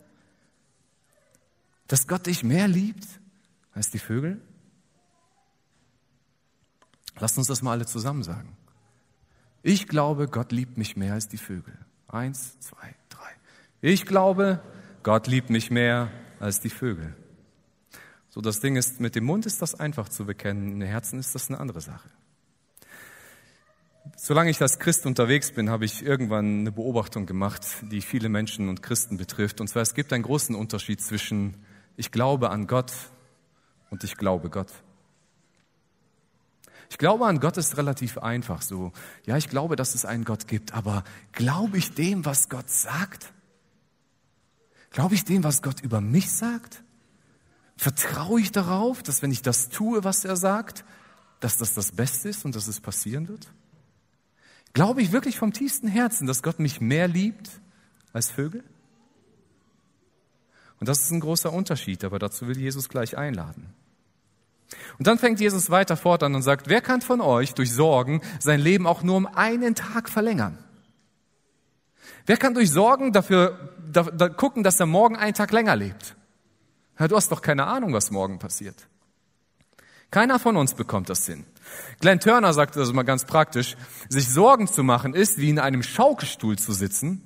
dass 1.86 2.08
Gott 2.08 2.26
dich 2.26 2.42
mehr 2.42 2.66
liebt 2.66 3.06
als 3.72 3.90
die 3.90 4.00
Vögel? 4.00 4.40
Lasst 7.20 7.38
uns 7.38 7.46
das 7.46 7.62
mal 7.62 7.70
alle 7.70 7.86
zusammen 7.86 8.24
sagen. 8.24 8.56
Ich 9.62 9.86
glaube, 9.86 10.26
Gott 10.26 10.50
liebt 10.50 10.76
mich 10.76 10.96
mehr 10.96 11.12
als 11.12 11.28
die 11.28 11.38
Vögel. 11.38 11.78
Eins, 12.08 12.58
zwei, 12.58 12.96
drei. 13.10 13.30
Ich 13.80 14.06
glaube, 14.06 14.60
Gott 15.04 15.28
liebt 15.28 15.50
mich 15.50 15.70
mehr 15.70 16.10
als 16.40 16.58
die 16.58 16.70
Vögel. 16.70 17.14
So, 18.34 18.40
das 18.40 18.60
Ding 18.60 18.76
ist, 18.76 18.98
mit 18.98 19.14
dem 19.14 19.24
Mund 19.24 19.44
ist 19.44 19.60
das 19.60 19.74
einfach 19.74 20.08
zu 20.08 20.24
bekennen, 20.24 20.80
im 20.80 20.88
Herzen 20.88 21.18
ist 21.18 21.34
das 21.34 21.50
eine 21.50 21.60
andere 21.60 21.82
Sache. 21.82 22.08
Solange 24.16 24.48
ich 24.48 24.62
als 24.62 24.78
Christ 24.78 25.04
unterwegs 25.04 25.52
bin, 25.52 25.68
habe 25.68 25.84
ich 25.84 26.02
irgendwann 26.02 26.60
eine 26.60 26.72
Beobachtung 26.72 27.26
gemacht, 27.26 27.66
die 27.90 28.00
viele 28.00 28.30
Menschen 28.30 28.70
und 28.70 28.82
Christen 28.82 29.18
betrifft. 29.18 29.60
Und 29.60 29.68
zwar, 29.68 29.82
es 29.82 29.92
gibt 29.92 30.14
einen 30.14 30.22
großen 30.22 30.54
Unterschied 30.54 31.02
zwischen 31.02 31.62
ich 31.98 32.10
glaube 32.10 32.48
an 32.48 32.66
Gott 32.66 32.90
und 33.90 34.02
ich 34.02 34.16
glaube 34.16 34.48
Gott. 34.48 34.72
Ich 36.88 36.96
glaube 36.96 37.26
an 37.26 37.38
Gott 37.38 37.58
ist 37.58 37.76
relativ 37.76 38.16
einfach 38.16 38.62
so. 38.62 38.92
Ja, 39.26 39.36
ich 39.36 39.50
glaube, 39.50 39.76
dass 39.76 39.94
es 39.94 40.06
einen 40.06 40.24
Gott 40.24 40.48
gibt, 40.48 40.72
aber 40.72 41.04
glaube 41.32 41.76
ich 41.76 41.92
dem, 41.92 42.24
was 42.24 42.48
Gott 42.48 42.70
sagt? 42.70 43.30
Glaube 44.88 45.16
ich 45.16 45.24
dem, 45.26 45.44
was 45.44 45.60
Gott 45.60 45.82
über 45.82 46.00
mich 46.00 46.32
sagt? 46.32 46.82
Vertraue 47.76 48.40
ich 48.40 48.52
darauf, 48.52 49.02
dass 49.02 49.22
wenn 49.22 49.32
ich 49.32 49.42
das 49.42 49.68
tue, 49.68 50.04
was 50.04 50.24
er 50.24 50.37
sagt, 50.37 50.85
dass 51.40 51.58
das 51.58 51.74
das 51.74 51.92
Beste 51.92 52.28
ist 52.28 52.44
und 52.44 52.54
dass 52.54 52.68
es 52.68 52.80
passieren 52.80 53.28
wird? 53.28 53.48
Glaube 54.72 55.02
ich 55.02 55.12
wirklich 55.12 55.38
vom 55.38 55.52
tiefsten 55.52 55.88
Herzen, 55.88 56.26
dass 56.26 56.42
Gott 56.42 56.58
mich 56.58 56.80
mehr 56.80 57.08
liebt 57.08 57.50
als 58.12 58.30
Vögel? 58.30 58.62
Und 60.80 60.88
das 60.88 61.02
ist 61.02 61.11
ein 61.11 61.20
großer 61.20 61.52
Unterschied, 61.52 62.02
aber 62.04 62.18
dazu 62.18 62.48
will 62.48 62.58
Jesus 62.58 62.88
gleich 62.88 63.16
einladen. 63.16 63.72
Und 64.98 65.06
dann 65.06 65.18
fängt 65.18 65.40
Jesus 65.40 65.70
weiter 65.70 65.96
fort 65.96 66.22
an 66.22 66.35
und 66.35 66.42
sagt, 66.42 66.68
wer 66.68 66.80
kann 66.80 67.02
von 67.02 67.20
euch 67.20 67.54
durch 67.54 67.72
Sorgen 67.72 68.22
sein 68.40 68.61
Leben 68.61 68.87
auch 68.87 69.02
nur 69.02 69.16
um 69.16 69.26
einen 69.26 69.74
Tag 69.74 70.08
verlängern? 70.08 70.58
Wer 72.26 72.37
kann 72.37 72.54
durch 72.54 72.70
Sorgen 72.70 73.12
dafür 73.12 73.74
da, 73.92 74.02
da 74.04 74.28
gucken, 74.28 74.62
dass 74.62 74.80
er 74.80 74.87
morgen 74.87 75.16
einen 75.16 75.35
Tag 75.35 75.52
länger 75.52 75.76
lebt? 75.76 76.16
Ja, 77.02 77.08
du 77.08 77.16
hast 77.16 77.32
doch 77.32 77.42
keine 77.42 77.66
Ahnung, 77.66 77.92
was 77.92 78.12
morgen 78.12 78.38
passiert. 78.38 78.86
Keiner 80.12 80.38
von 80.38 80.56
uns 80.56 80.74
bekommt 80.74 81.08
das 81.08 81.26
hin. 81.26 81.44
Glenn 82.00 82.20
Turner 82.20 82.52
sagt 82.52 82.76
das 82.76 82.92
mal 82.92 83.02
ganz 83.02 83.24
praktisch, 83.24 83.76
sich 84.08 84.28
Sorgen 84.28 84.68
zu 84.68 84.84
machen 84.84 85.12
ist 85.12 85.38
wie 85.38 85.50
in 85.50 85.58
einem 85.58 85.82
Schaukelstuhl 85.82 86.56
zu 86.60 86.72
sitzen. 86.72 87.20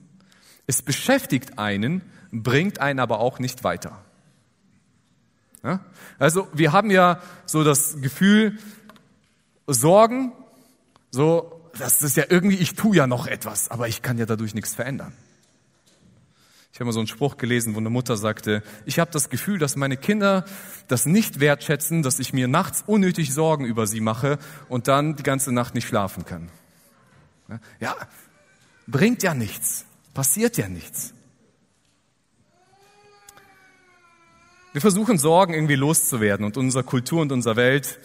Es 0.67 0.81
beschäftigt 0.81 1.59
einen, 1.59 2.01
bringt 2.33 2.81
einen 2.81 3.01
aber 3.01 3.21
auch 3.21 3.39
nicht 3.39 3.65
weiter. 3.65 4.03
Ja? 5.63 5.81
Also 6.19 6.49
wir 6.55 6.73
haben 6.73 6.91
ja 6.91 7.21
so 7.45 7.63
das 7.63 8.01
Gefühl, 8.01 8.59
Sorgen, 9.67 10.33
so, 11.11 11.69
das 11.79 12.01
ist 12.01 12.17
ja 12.17 12.25
irgendwie, 12.31 12.57
ich 12.57 12.77
tue 12.77 12.97
ja 12.97 13.07
noch 13.07 13.27
etwas, 13.27 13.71
aber 13.71 13.89
ich 13.89 14.01
kann 14.01 14.17
ja 14.17 14.25
dadurch 14.25 14.55
nichts 14.55 14.75
verändern. 14.75 15.13
Ich 16.77 16.81
habe 16.81 16.89
mal 16.89 16.93
so 16.93 17.01
einen 17.01 17.07
Spruch 17.07 17.39
gelesen, 17.39 17.75
wo 17.75 17.79
eine 17.79 17.89
Mutter 17.89 18.19
sagte, 18.19 18.63
ich 18.85 18.99
habe 18.99 19.11
das 19.11 19.31
Gefühl, 19.31 19.59
dass 19.59 19.77
meine 19.77 19.97
Kinder 19.97 20.45
das 20.89 21.07
nicht 21.07 21.41
wertschätzen, 21.41 22.03
dass 22.03 22.19
ich 22.19 22.35
mir 22.35 22.49
nachts 22.49 22.85
unnötig 22.87 23.33
Sorgen 23.33 23.65
über 23.65 23.87
sie 23.87 24.03
mache 24.03 24.39
und 24.69 24.87
dann 24.87 25.17
die 25.17 25.23
ganze 25.23 25.53
Nacht 25.53 25.75
nicht 25.75 25.89
schlafen 25.89 26.27
kann. 26.27 26.51
Ja, 27.81 27.97
bringt 28.87 29.23
ja 29.23 29.33
nichts, 29.33 29.87
passiert 30.13 30.59
ja 30.59 30.69
nichts. 30.69 31.15
Wir 34.75 34.83
versuchen 34.83 35.17
Sorgen 35.17 35.55
irgendwie 35.55 35.77
loszuwerden 35.77 36.45
und 36.45 36.59
unserer 36.59 36.83
Kultur 36.83 37.23
und 37.23 37.33
unserer 37.33 37.57
Welt 37.57 37.99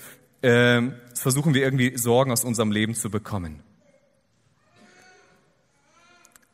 äh, 0.43 0.81
versuchen 1.13 1.53
wir 1.53 1.62
irgendwie 1.62 1.97
Sorgen 1.97 2.31
aus 2.31 2.45
unserem 2.45 2.71
Leben 2.71 2.95
zu 2.95 3.10
bekommen. 3.10 3.63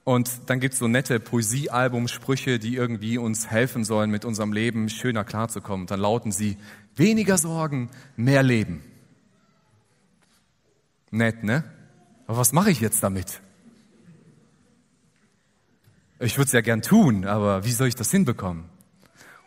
Und 0.07 0.49
dann 0.49 0.61
gibt's 0.61 0.79
so 0.79 0.87
nette 0.87 1.19
Poesiealbumsprüche, 1.19 2.59
die 2.59 2.77
irgendwie 2.77 3.17
uns 3.17 3.51
helfen 3.51 3.83
sollen, 3.83 4.09
mit 4.09 4.23
unserem 4.23 4.53
Leben 4.53 4.87
schöner 4.87 5.25
klarzukommen. 5.25 5.85
Dann 5.85 5.99
lauten 5.99 6.31
sie, 6.31 6.55
weniger 6.95 7.37
Sorgen, 7.37 7.89
mehr 8.15 8.41
Leben. 8.41 8.81
Nett, 11.11 11.43
ne? 11.43 11.65
Aber 12.25 12.37
was 12.37 12.53
mache 12.53 12.71
ich 12.71 12.79
jetzt 12.79 13.03
damit? 13.03 13.41
Ich 16.21 16.37
würde 16.37 16.45
es 16.45 16.53
ja 16.53 16.61
gern 16.61 16.81
tun, 16.81 17.25
aber 17.25 17.65
wie 17.65 17.73
soll 17.73 17.89
ich 17.89 17.95
das 17.95 18.09
hinbekommen? 18.09 18.63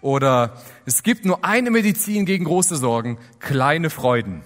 Oder 0.03 0.59
es 0.85 1.03
gibt 1.03 1.25
nur 1.25 1.42
eine 1.42 1.70
Medizin 1.70 2.27
gegen 2.27 2.44
große 2.44 2.77
Sorgen, 2.77 3.16
kleine 3.38 3.88
Freuden. 3.88 4.42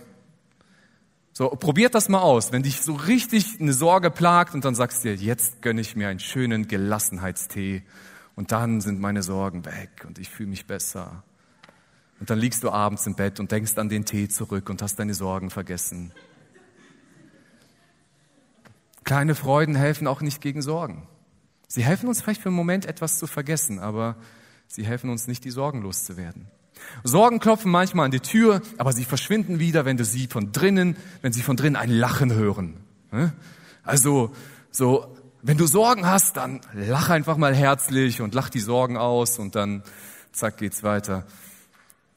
So, 1.36 1.50
probiert 1.50 1.96
das 1.96 2.08
mal 2.08 2.20
aus. 2.20 2.52
Wenn 2.52 2.62
dich 2.62 2.80
so 2.80 2.94
richtig 2.94 3.60
eine 3.60 3.72
Sorge 3.72 4.12
plagt 4.12 4.54
und 4.54 4.64
dann 4.64 4.76
sagst 4.76 5.04
du 5.04 5.08
dir, 5.08 5.16
jetzt 5.16 5.62
gönne 5.62 5.80
ich 5.80 5.96
mir 5.96 6.06
einen 6.06 6.20
schönen 6.20 6.68
Gelassenheitstee 6.68 7.82
und 8.36 8.52
dann 8.52 8.80
sind 8.80 9.00
meine 9.00 9.24
Sorgen 9.24 9.64
weg 9.64 10.04
und 10.06 10.20
ich 10.20 10.30
fühle 10.30 10.50
mich 10.50 10.66
besser. 10.66 11.24
Und 12.20 12.30
dann 12.30 12.38
liegst 12.38 12.62
du 12.62 12.70
abends 12.70 13.04
im 13.08 13.16
Bett 13.16 13.40
und 13.40 13.50
denkst 13.50 13.76
an 13.78 13.88
den 13.88 14.04
Tee 14.04 14.28
zurück 14.28 14.70
und 14.70 14.80
hast 14.80 15.00
deine 15.00 15.12
Sorgen 15.12 15.50
vergessen. 15.50 16.12
Kleine 19.02 19.34
Freuden 19.34 19.74
helfen 19.74 20.06
auch 20.06 20.20
nicht 20.20 20.40
gegen 20.40 20.62
Sorgen. 20.62 21.08
Sie 21.66 21.82
helfen 21.82 22.08
uns 22.08 22.22
vielleicht 22.22 22.42
für 22.42 22.50
einen 22.50 22.56
Moment 22.56 22.86
etwas 22.86 23.18
zu 23.18 23.26
vergessen, 23.26 23.80
aber 23.80 24.14
sie 24.68 24.86
helfen 24.86 25.10
uns 25.10 25.26
nicht, 25.26 25.44
die 25.44 25.50
Sorgen 25.50 25.82
loszuwerden. 25.82 26.46
Sorgen 27.02 27.40
klopfen 27.40 27.70
manchmal 27.70 28.06
an 28.06 28.10
die 28.10 28.20
Tür, 28.20 28.62
aber 28.78 28.92
sie 28.92 29.04
verschwinden 29.04 29.58
wieder, 29.58 29.84
wenn 29.84 29.96
du 29.96 30.04
sie 30.04 30.26
von 30.26 30.52
drinnen, 30.52 30.96
wenn 31.22 31.32
sie 31.32 31.42
von 31.42 31.56
drinnen 31.56 31.76
ein 31.76 31.90
Lachen 31.90 32.32
hören. 32.32 32.76
Also, 33.82 34.34
so, 34.70 35.14
wenn 35.42 35.58
du 35.58 35.66
Sorgen 35.66 36.06
hast, 36.06 36.36
dann 36.36 36.60
lach 36.72 37.10
einfach 37.10 37.36
mal 37.36 37.54
herzlich 37.54 38.20
und 38.20 38.34
lach 38.34 38.48
die 38.48 38.60
Sorgen 38.60 38.96
aus 38.96 39.38
und 39.38 39.54
dann 39.54 39.82
zack 40.32 40.56
geht's 40.56 40.82
weiter. 40.82 41.24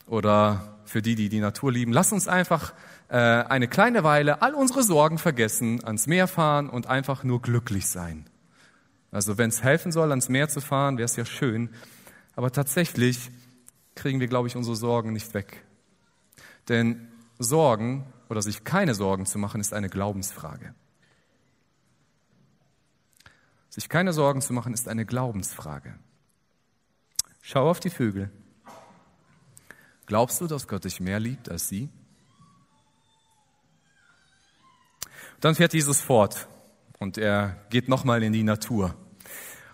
Oder 0.08 0.78
für 0.86 1.02
die, 1.02 1.16
die 1.16 1.30
die 1.30 1.42
Natur 1.42 1.72
lieben, 1.72 1.92
lass 1.92 2.14
uns 2.14 2.28
einfach 2.28 2.74
äh, 3.10 3.18
eine 3.18 3.68
kleine 3.68 4.04
Weile 4.04 4.42
all 4.42 4.54
unsere 4.54 4.84
Sorgen 4.84 5.18
vergessen, 5.18 5.84
ans 5.84 6.08
Meer 6.08 6.28
fahren 6.28 6.70
und 6.70 6.88
einfach 6.88 7.24
nur 7.24 7.42
glücklich 7.42 7.88
sein. 7.88 8.26
Also 9.12 9.38
wenn 9.38 9.50
es 9.50 9.64
helfen 9.64 9.92
soll, 9.92 10.10
ans 10.12 10.30
Meer 10.30 10.50
zu 10.50 10.62
fahren, 10.62 10.98
wäre 10.98 11.06
es 11.06 11.16
ja 11.16 11.26
schön. 11.26 11.70
Aber 12.36 12.52
tatsächlich 12.52 13.32
kriegen 13.98 14.20
wir, 14.20 14.28
glaube 14.28 14.48
ich, 14.48 14.56
unsere 14.56 14.76
Sorgen 14.76 15.12
nicht 15.12 15.34
weg. 15.34 15.66
Denn 16.70 17.10
Sorgen 17.40 18.06
oder 18.30 18.42
sich 18.42 18.64
keine 18.64 18.96
Sorgen 18.96 19.26
zu 19.26 19.38
machen, 19.38 19.60
ist 19.60 19.74
eine 19.74 19.90
Glaubensfrage. 19.90 20.74
Sich 23.70 23.90
keine 23.90 24.14
Sorgen 24.14 24.42
zu 24.42 24.54
machen, 24.54 24.74
ist 24.74 24.88
eine 24.88 25.06
Glaubensfrage. 25.06 26.00
Schau 27.42 27.70
auf 27.70 27.80
die 27.80 27.90
Vögel. 27.90 28.32
Glaubst 30.06 30.42
du, 30.42 30.48
dass 30.48 30.68
Gott 30.68 30.86
dich 30.86 31.00
mehr 31.00 31.20
liebt 31.20 31.50
als 31.50 31.68
sie? 31.68 31.90
Dann 35.40 35.56
fährt 35.56 35.74
Jesus 35.74 36.02
fort 36.02 36.48
und 36.98 37.18
er 37.18 37.58
geht 37.70 37.90
nochmal 37.90 38.24
in 38.24 38.34
die 38.34 38.44
Natur. 38.44 38.96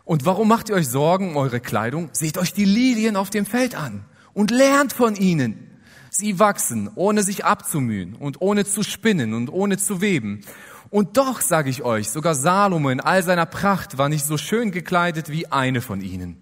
Und 0.04 0.26
warum 0.26 0.50
macht 0.50 0.70
ihr 0.70 0.76
euch 0.76 0.90
Sorgen 0.90 1.30
um 1.30 1.38
eure 1.38 1.62
Kleidung? 1.62 2.10
Seht 2.12 2.38
euch 2.38 2.54
die 2.54 2.66
Lilien 2.66 3.16
auf 3.16 3.30
dem 3.30 3.46
Feld 3.46 3.76
an 3.76 4.06
und 4.34 4.52
lernt 4.52 4.94
von 4.94 5.16
ihnen. 5.16 5.70
Sie 6.10 6.38
wachsen, 6.40 6.90
ohne 6.96 7.24
sich 7.24 7.44
abzumühen 7.46 8.16
und 8.16 8.42
ohne 8.42 8.66
zu 8.66 8.84
spinnen 8.84 9.34
und 9.34 9.50
ohne 9.50 9.78
zu 9.78 10.02
weben. 10.02 10.42
Und 10.90 11.18
doch, 11.18 11.42
sage 11.42 11.72
ich 11.72 11.82
euch, 11.82 12.12
sogar 12.12 12.36
Salomo 12.36 12.92
in 12.92 13.00
all 13.00 13.24
seiner 13.24 13.48
Pracht 13.48 13.98
war 13.98 14.10
nicht 14.10 14.26
so 14.26 14.38
schön 14.38 14.70
gekleidet 14.70 15.30
wie 15.30 15.52
eine 15.52 15.82
von 15.82 16.02
ihnen. 16.02 16.40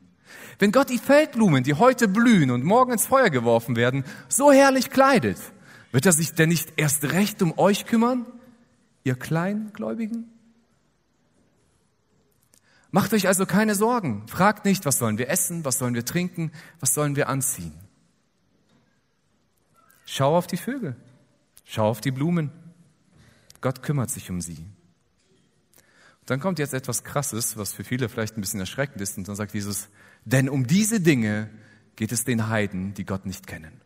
Wenn 0.60 0.71
Gott 0.73 0.89
die 0.89 0.97
Feldblumen, 0.97 1.63
die 1.63 1.73
heute 1.73 2.08
blühen 2.08 2.51
und 2.51 2.65
morgen 2.65 2.91
ins 2.91 3.08
Feuer 3.08 3.30
geworfen 3.30 3.75
werden, 3.75 4.04
so 4.27 4.51
herrlich 4.51 4.89
kleidet, 4.89 5.38
wird 5.91 6.06
er 6.06 6.12
sich 6.12 6.34
denn 6.34 6.49
nicht 6.49 6.73
erst 6.75 7.04
recht 7.13 7.41
um 7.41 7.58
euch 7.58 7.86
kümmern, 7.86 8.25
ihr 9.04 9.15
Kleingläubigen? 9.15 10.30
Macht 12.91 13.13
euch 13.13 13.27
also 13.27 13.45
keine 13.45 13.73
Sorgen. 13.73 14.27
Fragt 14.27 14.65
nicht, 14.65 14.86
was 14.86 14.97
sollen 14.97 15.17
wir 15.17 15.30
essen, 15.30 15.63
was 15.63 15.77
sollen 15.77 15.95
wir 15.95 16.06
trinken, 16.06 16.51
was 16.80 16.93
sollen 16.93 17.15
wir 17.15 17.30
anziehen. 17.30 17.73
Schau 20.06 20.38
auf 20.38 20.45
die 20.45 20.58
Vögel, 20.58 20.97
schau 21.63 21.89
auf 21.89 22.01
die 22.01 22.12
Blumen. 22.12 22.51
Gott 23.62 23.82
kümmert 23.82 24.10
sich 24.10 24.30
um 24.30 24.41
sie. 24.41 24.65
dann 26.25 26.39
kommt 26.39 26.60
jetzt 26.60 26.73
etwas 26.73 27.04
Krasses, 27.04 27.58
was 27.58 27.73
für 27.73 27.84
viele 27.84 28.08
vielleicht 28.08 28.38
ein 28.38 28.41
bisschen 28.41 28.60
erschreckend 28.60 29.01
ist. 29.01 29.17
Und 29.17 29.27
dann 29.27 29.36
sagt 29.36 29.54
Jesus, 29.54 29.89
denn 30.23 30.49
um 30.49 30.67
diese 30.67 31.01
Dinge 31.01 31.49
geht 31.95 32.12
es 32.12 32.23
den 32.25 32.47
Heiden, 32.47 32.93
die 32.93 33.06
Gott 33.06 33.25
nicht 33.25 33.47
kennen. 33.47 33.82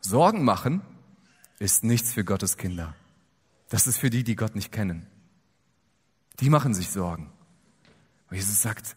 Sorgen 0.00 0.44
machen 0.44 0.82
ist 1.58 1.84
nichts 1.84 2.12
für 2.12 2.24
Gottes 2.24 2.56
Kinder. 2.56 2.94
Das 3.68 3.86
ist 3.86 3.98
für 3.98 4.10
die, 4.10 4.24
die 4.24 4.36
Gott 4.36 4.54
nicht 4.54 4.72
kennen. 4.72 5.06
Die 6.40 6.50
machen 6.50 6.74
sich 6.74 6.90
Sorgen. 6.90 7.30
Und 8.30 8.36
Jesus 8.36 8.62
sagt, 8.62 8.96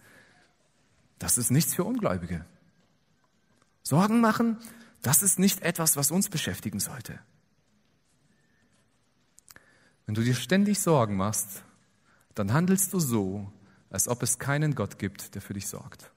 das 1.19 1.37
ist 1.37 1.51
nichts 1.51 1.73
für 1.73 1.83
Ungläubige. 1.83 2.45
Sorgen 3.83 4.21
machen, 4.21 4.57
das 5.01 5.23
ist 5.23 5.39
nicht 5.39 5.61
etwas, 5.61 5.97
was 5.97 6.11
uns 6.11 6.29
beschäftigen 6.29 6.79
sollte. 6.79 7.19
Wenn 10.05 10.15
du 10.15 10.23
dir 10.23 10.35
ständig 10.35 10.79
Sorgen 10.79 11.15
machst, 11.15 11.63
dann 12.35 12.53
handelst 12.53 12.93
du 12.93 12.99
so, 12.99 13.51
als 13.89 14.07
ob 14.07 14.23
es 14.23 14.39
keinen 14.39 14.75
Gott 14.75 14.99
gibt, 14.99 15.35
der 15.35 15.41
für 15.41 15.53
dich 15.53 15.67
sorgt. 15.67 16.11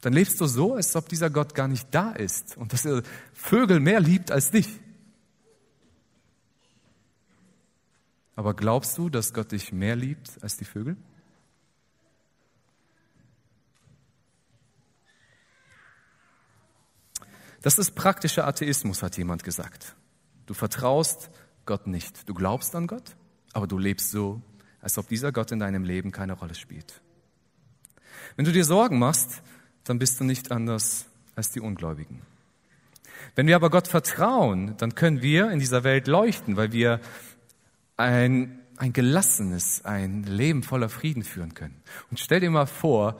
Dann 0.00 0.12
lebst 0.12 0.40
du 0.40 0.46
so, 0.46 0.74
als 0.74 0.94
ob 0.96 1.08
dieser 1.08 1.30
Gott 1.30 1.54
gar 1.54 1.68
nicht 1.68 1.88
da 1.90 2.10
ist 2.10 2.56
und 2.56 2.72
dass 2.72 2.84
er 2.84 3.02
Vögel 3.32 3.80
mehr 3.80 4.00
liebt 4.00 4.30
als 4.30 4.50
dich. 4.50 4.80
Aber 8.36 8.54
glaubst 8.54 8.98
du, 8.98 9.08
dass 9.08 9.32
Gott 9.32 9.52
dich 9.52 9.72
mehr 9.72 9.96
liebt 9.96 10.42
als 10.42 10.56
die 10.56 10.64
Vögel? 10.64 10.96
Das 17.62 17.78
ist 17.78 17.92
praktischer 17.92 18.46
Atheismus, 18.46 19.02
hat 19.02 19.16
jemand 19.16 19.42
gesagt. 19.42 19.94
Du 20.44 20.52
vertraust 20.52 21.30
Gott 21.64 21.86
nicht. 21.86 22.28
Du 22.28 22.34
glaubst 22.34 22.74
an 22.74 22.86
Gott, 22.86 23.16
aber 23.54 23.66
du 23.66 23.78
lebst 23.78 24.10
so, 24.10 24.42
als 24.82 24.98
ob 24.98 25.08
dieser 25.08 25.32
Gott 25.32 25.50
in 25.50 25.60
deinem 25.60 25.84
Leben 25.84 26.12
keine 26.12 26.34
Rolle 26.34 26.54
spielt. 26.54 27.00
Wenn 28.36 28.44
du 28.44 28.52
dir 28.52 28.64
Sorgen 28.64 28.98
machst, 28.98 29.42
dann 29.84 29.98
bist 29.98 30.20
du 30.20 30.24
nicht 30.24 30.52
anders 30.52 31.06
als 31.36 31.52
die 31.52 31.60
Ungläubigen. 31.60 32.20
Wenn 33.34 33.46
wir 33.46 33.56
aber 33.56 33.70
Gott 33.70 33.88
vertrauen, 33.88 34.76
dann 34.76 34.94
können 34.94 35.22
wir 35.22 35.50
in 35.50 35.58
dieser 35.58 35.84
Welt 35.84 36.06
leuchten, 36.06 36.56
weil 36.56 36.72
wir 36.72 37.00
ein, 37.96 38.60
ein 38.76 38.92
gelassenes, 38.92 39.84
ein 39.84 40.24
Leben 40.24 40.62
voller 40.62 40.88
Frieden 40.88 41.22
führen 41.22 41.54
können. 41.54 41.80
Und 42.10 42.20
stell 42.20 42.40
dir 42.40 42.50
mal 42.50 42.66
vor, 42.66 43.18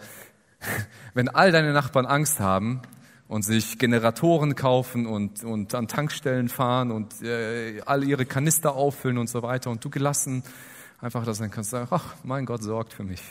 wenn 1.15 1.29
all 1.29 1.53
deine 1.53 1.73
Nachbarn 1.73 2.07
Angst 2.07 2.41
haben 2.41 2.83
und 3.29 3.43
sich 3.43 3.79
Generatoren 3.79 4.55
kaufen 4.55 5.07
und, 5.07 5.45
und 5.45 5.75
an 5.75 5.89
Tankstellen 5.89 6.49
fahren 6.49 6.91
und 6.91 7.23
äh, 7.23 7.81
alle 7.87 8.07
ihre 8.07 8.27
Kanister 8.27 8.75
auffüllen 8.75 9.19
und 9.19 9.29
so 9.29 9.43
weiter 9.43 9.71
und 9.71 9.85
du 9.85 9.91
gelassen 9.91 10.43
einfach 11.05 11.25
das 11.25 11.39
dann 11.39 11.51
kannst 11.51 11.71
sagen, 11.71 11.89
ach, 11.91 12.15
mein 12.25 12.47
Gott 12.47 12.63
sorgt 12.63 12.93
für 12.93 13.05
mich. 13.05 13.23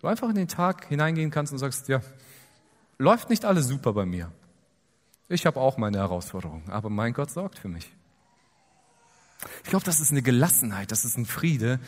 Du 0.00 0.08
einfach 0.08 0.28
in 0.28 0.34
den 0.34 0.48
Tag 0.48 0.86
hineingehen 0.86 1.30
kannst 1.30 1.52
und 1.52 1.58
sagst, 1.58 1.88
ja, 1.88 2.00
läuft 2.98 3.30
nicht 3.30 3.44
alles 3.44 3.68
super 3.68 3.92
bei 3.92 4.04
mir. 4.04 4.32
Ich 5.28 5.46
habe 5.46 5.60
auch 5.60 5.76
meine 5.76 5.98
Herausforderungen, 5.98 6.68
aber 6.70 6.90
mein 6.90 7.12
Gott 7.12 7.30
sorgt 7.30 7.58
für 7.58 7.68
mich. 7.68 7.92
Ich 9.64 9.70
glaube, 9.70 9.84
das 9.84 10.00
ist 10.00 10.10
eine 10.10 10.22
Gelassenheit, 10.22 10.92
das 10.92 11.04
ist 11.04 11.16
ein 11.16 11.26
Friede, 11.26 11.80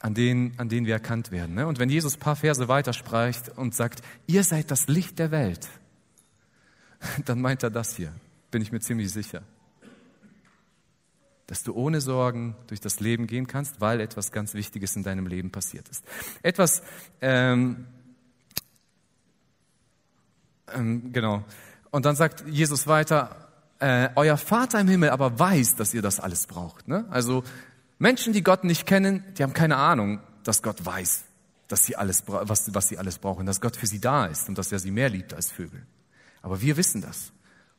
an 0.00 0.14
den, 0.14 0.54
an 0.56 0.68
den 0.68 0.86
wir 0.86 0.94
erkannt 0.94 1.30
werden. 1.30 1.54
Ne? 1.54 1.66
Und 1.66 1.78
wenn 1.78 1.90
Jesus 1.90 2.16
ein 2.16 2.20
paar 2.20 2.36
Verse 2.36 2.68
weiterspricht 2.68 3.50
und 3.50 3.74
sagt, 3.74 4.02
ihr 4.26 4.44
seid 4.44 4.70
das 4.70 4.88
Licht 4.88 5.18
der 5.18 5.30
Welt, 5.30 5.68
dann 7.24 7.40
meint 7.40 7.62
er 7.62 7.70
das 7.70 7.96
hier, 7.96 8.12
bin 8.50 8.62
ich 8.62 8.72
mir 8.72 8.80
ziemlich 8.80 9.12
sicher. 9.12 9.42
Dass 11.46 11.62
du 11.62 11.74
ohne 11.74 12.00
Sorgen 12.00 12.54
durch 12.68 12.80
das 12.80 13.00
Leben 13.00 13.26
gehen 13.26 13.46
kannst, 13.46 13.80
weil 13.80 14.00
etwas 14.00 14.32
ganz 14.32 14.54
Wichtiges 14.54 14.96
in 14.96 15.02
deinem 15.02 15.26
Leben 15.26 15.50
passiert 15.50 15.88
ist. 15.88 16.04
Etwas, 16.42 16.82
ähm, 17.20 17.86
ähm, 20.72 21.12
genau. 21.12 21.44
Und 21.90 22.04
dann 22.04 22.14
sagt 22.14 22.46
Jesus 22.46 22.86
weiter, 22.86 23.49
äh, 23.80 24.10
euer 24.14 24.36
Vater 24.36 24.78
im 24.80 24.88
Himmel 24.88 25.10
aber 25.10 25.38
weiß, 25.38 25.76
dass 25.76 25.94
ihr 25.94 26.02
das 26.02 26.20
alles 26.20 26.46
braucht. 26.46 26.86
Ne? 26.88 27.06
Also 27.10 27.42
Menschen, 27.98 28.32
die 28.32 28.42
Gott 28.42 28.64
nicht 28.64 28.86
kennen, 28.86 29.24
die 29.36 29.42
haben 29.42 29.52
keine 29.52 29.76
Ahnung, 29.76 30.20
dass 30.44 30.62
Gott 30.62 30.84
weiß, 30.84 31.24
dass 31.68 31.84
sie 31.84 31.96
alles, 31.96 32.24
was, 32.26 32.72
was 32.74 32.88
sie 32.88 32.98
alles 32.98 33.18
brauchen, 33.18 33.46
dass 33.46 33.60
Gott 33.60 33.76
für 33.76 33.86
sie 33.86 34.00
da 34.00 34.26
ist 34.26 34.48
und 34.48 34.56
dass 34.56 34.70
er 34.72 34.78
sie 34.78 34.90
mehr 34.90 35.08
liebt 35.08 35.34
als 35.34 35.50
Vögel. 35.50 35.86
Aber 36.42 36.60
wir 36.60 36.76
wissen 36.76 37.00
das. 37.02 37.32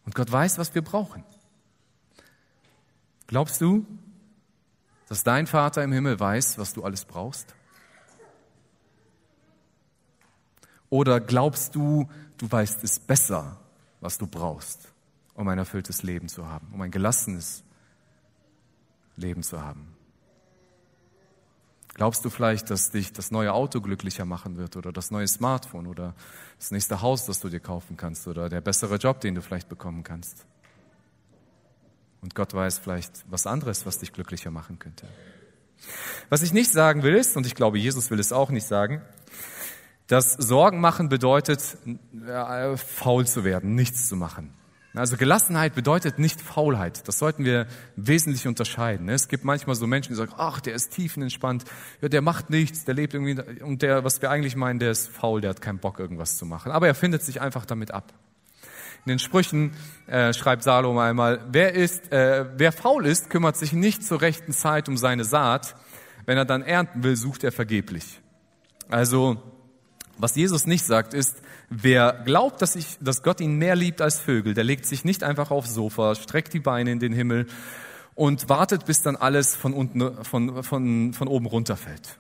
Und 0.05 0.15
Gott 0.15 0.31
weiß, 0.31 0.57
was 0.57 0.73
wir 0.75 0.81
brauchen. 0.81 1.23
Glaubst 3.27 3.61
du, 3.61 3.85
dass 5.07 5.23
dein 5.23 5.47
Vater 5.47 5.83
im 5.83 5.91
Himmel 5.91 6.19
weiß, 6.19 6.57
was 6.57 6.73
du 6.73 6.83
alles 6.83 7.05
brauchst? 7.05 7.53
Oder 10.89 11.19
glaubst 11.21 11.75
du, 11.75 12.09
du 12.37 12.51
weißt 12.51 12.83
es 12.83 12.99
besser, 12.99 13.59
was 14.01 14.17
du 14.17 14.27
brauchst? 14.27 14.90
Um 15.41 15.47
ein 15.47 15.57
erfülltes 15.57 16.03
Leben 16.03 16.29
zu 16.29 16.47
haben, 16.47 16.67
um 16.71 16.81
ein 16.81 16.91
gelassenes, 16.91 17.63
Leben 19.17 19.43
zu 19.43 19.61
haben? 19.61 19.95
Glaubst 21.95 22.23
du 22.23 22.29
vielleicht, 22.29 22.69
dass 22.69 22.91
dich 22.91 23.11
das 23.11 23.31
neue 23.31 23.51
Auto 23.51 23.81
glücklicher 23.81 24.23
machen 24.23 24.55
wird 24.55 24.77
oder 24.77 24.93
das 24.93 25.11
neue 25.11 25.27
Smartphone 25.27 25.87
oder 25.87 26.15
das 26.57 26.71
nächste 26.71 27.01
Haus, 27.01 27.25
das 27.25 27.39
du 27.41 27.49
dir 27.49 27.59
kaufen 27.59 27.97
kannst 27.97 28.27
oder 28.27 28.47
der 28.47 28.61
bessere 28.61 28.95
Job, 28.95 29.19
den 29.19 29.35
du 29.35 29.41
vielleicht 29.41 29.67
bekommen 29.67 30.03
kannst? 30.03 30.45
Und 32.21 32.35
Gott 32.35 32.53
weiß 32.53 32.77
vielleicht 32.77 33.25
was 33.29 33.45
anderes, 33.45 33.85
was 33.85 33.97
dich 33.97 34.13
glücklicher 34.13 34.51
machen 34.51 34.79
könnte. 34.79 35.07
Was 36.29 36.43
ich 36.43 36.53
nicht 36.53 36.71
sagen 36.71 37.03
will 37.03 37.15
ist, 37.15 37.35
und 37.35 37.45
ich 37.45 37.55
glaube, 37.55 37.79
Jesus 37.79 38.09
will 38.11 38.19
es 38.19 38.31
auch 38.31 38.51
nicht 38.51 38.67
sagen, 38.67 39.01
dass 40.07 40.33
Sorgen 40.33 40.79
machen 40.79 41.09
bedeutet, 41.09 41.77
äh, 42.25 42.77
faul 42.77 43.25
zu 43.25 43.43
werden, 43.43 43.75
nichts 43.75 44.07
zu 44.07 44.15
machen. 44.15 44.53
Also 44.93 45.15
Gelassenheit 45.15 45.73
bedeutet 45.73 46.19
nicht 46.19 46.41
Faulheit. 46.41 47.07
Das 47.07 47.17
sollten 47.17 47.45
wir 47.45 47.67
wesentlich 47.95 48.45
unterscheiden. 48.45 49.07
Es 49.07 49.29
gibt 49.29 49.45
manchmal 49.45 49.75
so 49.75 49.87
Menschen, 49.87 50.09
die 50.09 50.15
sagen, 50.15 50.33
ach, 50.35 50.59
der 50.59 50.73
ist 50.73 50.91
tiefenentspannt, 50.91 51.63
ja, 52.01 52.09
der 52.09 52.21
macht 52.21 52.49
nichts, 52.49 52.83
der 52.83 52.93
lebt 52.95 53.13
irgendwie, 53.13 53.39
und 53.63 53.81
der, 53.81 54.03
was 54.03 54.21
wir 54.21 54.29
eigentlich 54.29 54.57
meinen, 54.57 54.79
der 54.79 54.91
ist 54.91 55.07
faul, 55.07 55.39
der 55.39 55.51
hat 55.51 55.61
keinen 55.61 55.79
Bock, 55.79 55.99
irgendwas 55.99 56.35
zu 56.35 56.45
machen. 56.45 56.73
Aber 56.73 56.87
er 56.87 56.95
findet 56.95 57.23
sich 57.23 57.39
einfach 57.39 57.65
damit 57.65 57.91
ab. 57.91 58.13
In 59.05 59.09
den 59.09 59.19
Sprüchen 59.19 59.71
äh, 60.07 60.33
schreibt 60.33 60.63
Salomo 60.63 60.99
einmal, 60.99 61.39
wer 61.49 61.73
ist, 61.73 62.11
äh, 62.11 62.45
wer 62.57 62.73
faul 62.73 63.05
ist, 63.05 63.29
kümmert 63.29 63.55
sich 63.55 63.71
nicht 63.71 64.03
zur 64.03 64.21
rechten 64.21 64.51
Zeit 64.51 64.89
um 64.89 64.97
seine 64.97 65.23
Saat. 65.23 65.75
Wenn 66.25 66.37
er 66.37 66.45
dann 66.45 66.61
ernten 66.61 67.03
will, 67.03 67.15
sucht 67.15 67.43
er 67.43 67.51
vergeblich. 67.51 68.19
Also, 68.89 69.41
was 70.17 70.35
Jesus 70.35 70.65
nicht 70.65 70.85
sagt, 70.85 71.13
ist, 71.13 71.41
Wer 71.73 72.11
glaubt, 72.25 72.61
dass, 72.61 72.75
ich, 72.75 72.97
dass 72.99 73.23
Gott 73.23 73.39
ihn 73.39 73.55
mehr 73.55 73.77
liebt 73.77 74.01
als 74.01 74.19
Vögel, 74.19 74.53
der 74.53 74.65
legt 74.65 74.85
sich 74.85 75.05
nicht 75.05 75.23
einfach 75.23 75.51
aufs 75.51 75.73
Sofa, 75.73 76.15
streckt 76.15 76.53
die 76.53 76.59
Beine 76.59 76.91
in 76.91 76.99
den 76.99 77.13
Himmel 77.13 77.47
und 78.13 78.49
wartet, 78.49 78.85
bis 78.85 79.03
dann 79.03 79.15
alles 79.15 79.55
von 79.55 79.71
unten, 79.71 80.21
von, 80.25 80.63
von, 80.63 81.13
von 81.13 81.27
oben 81.29 81.45
runterfällt. 81.45 82.17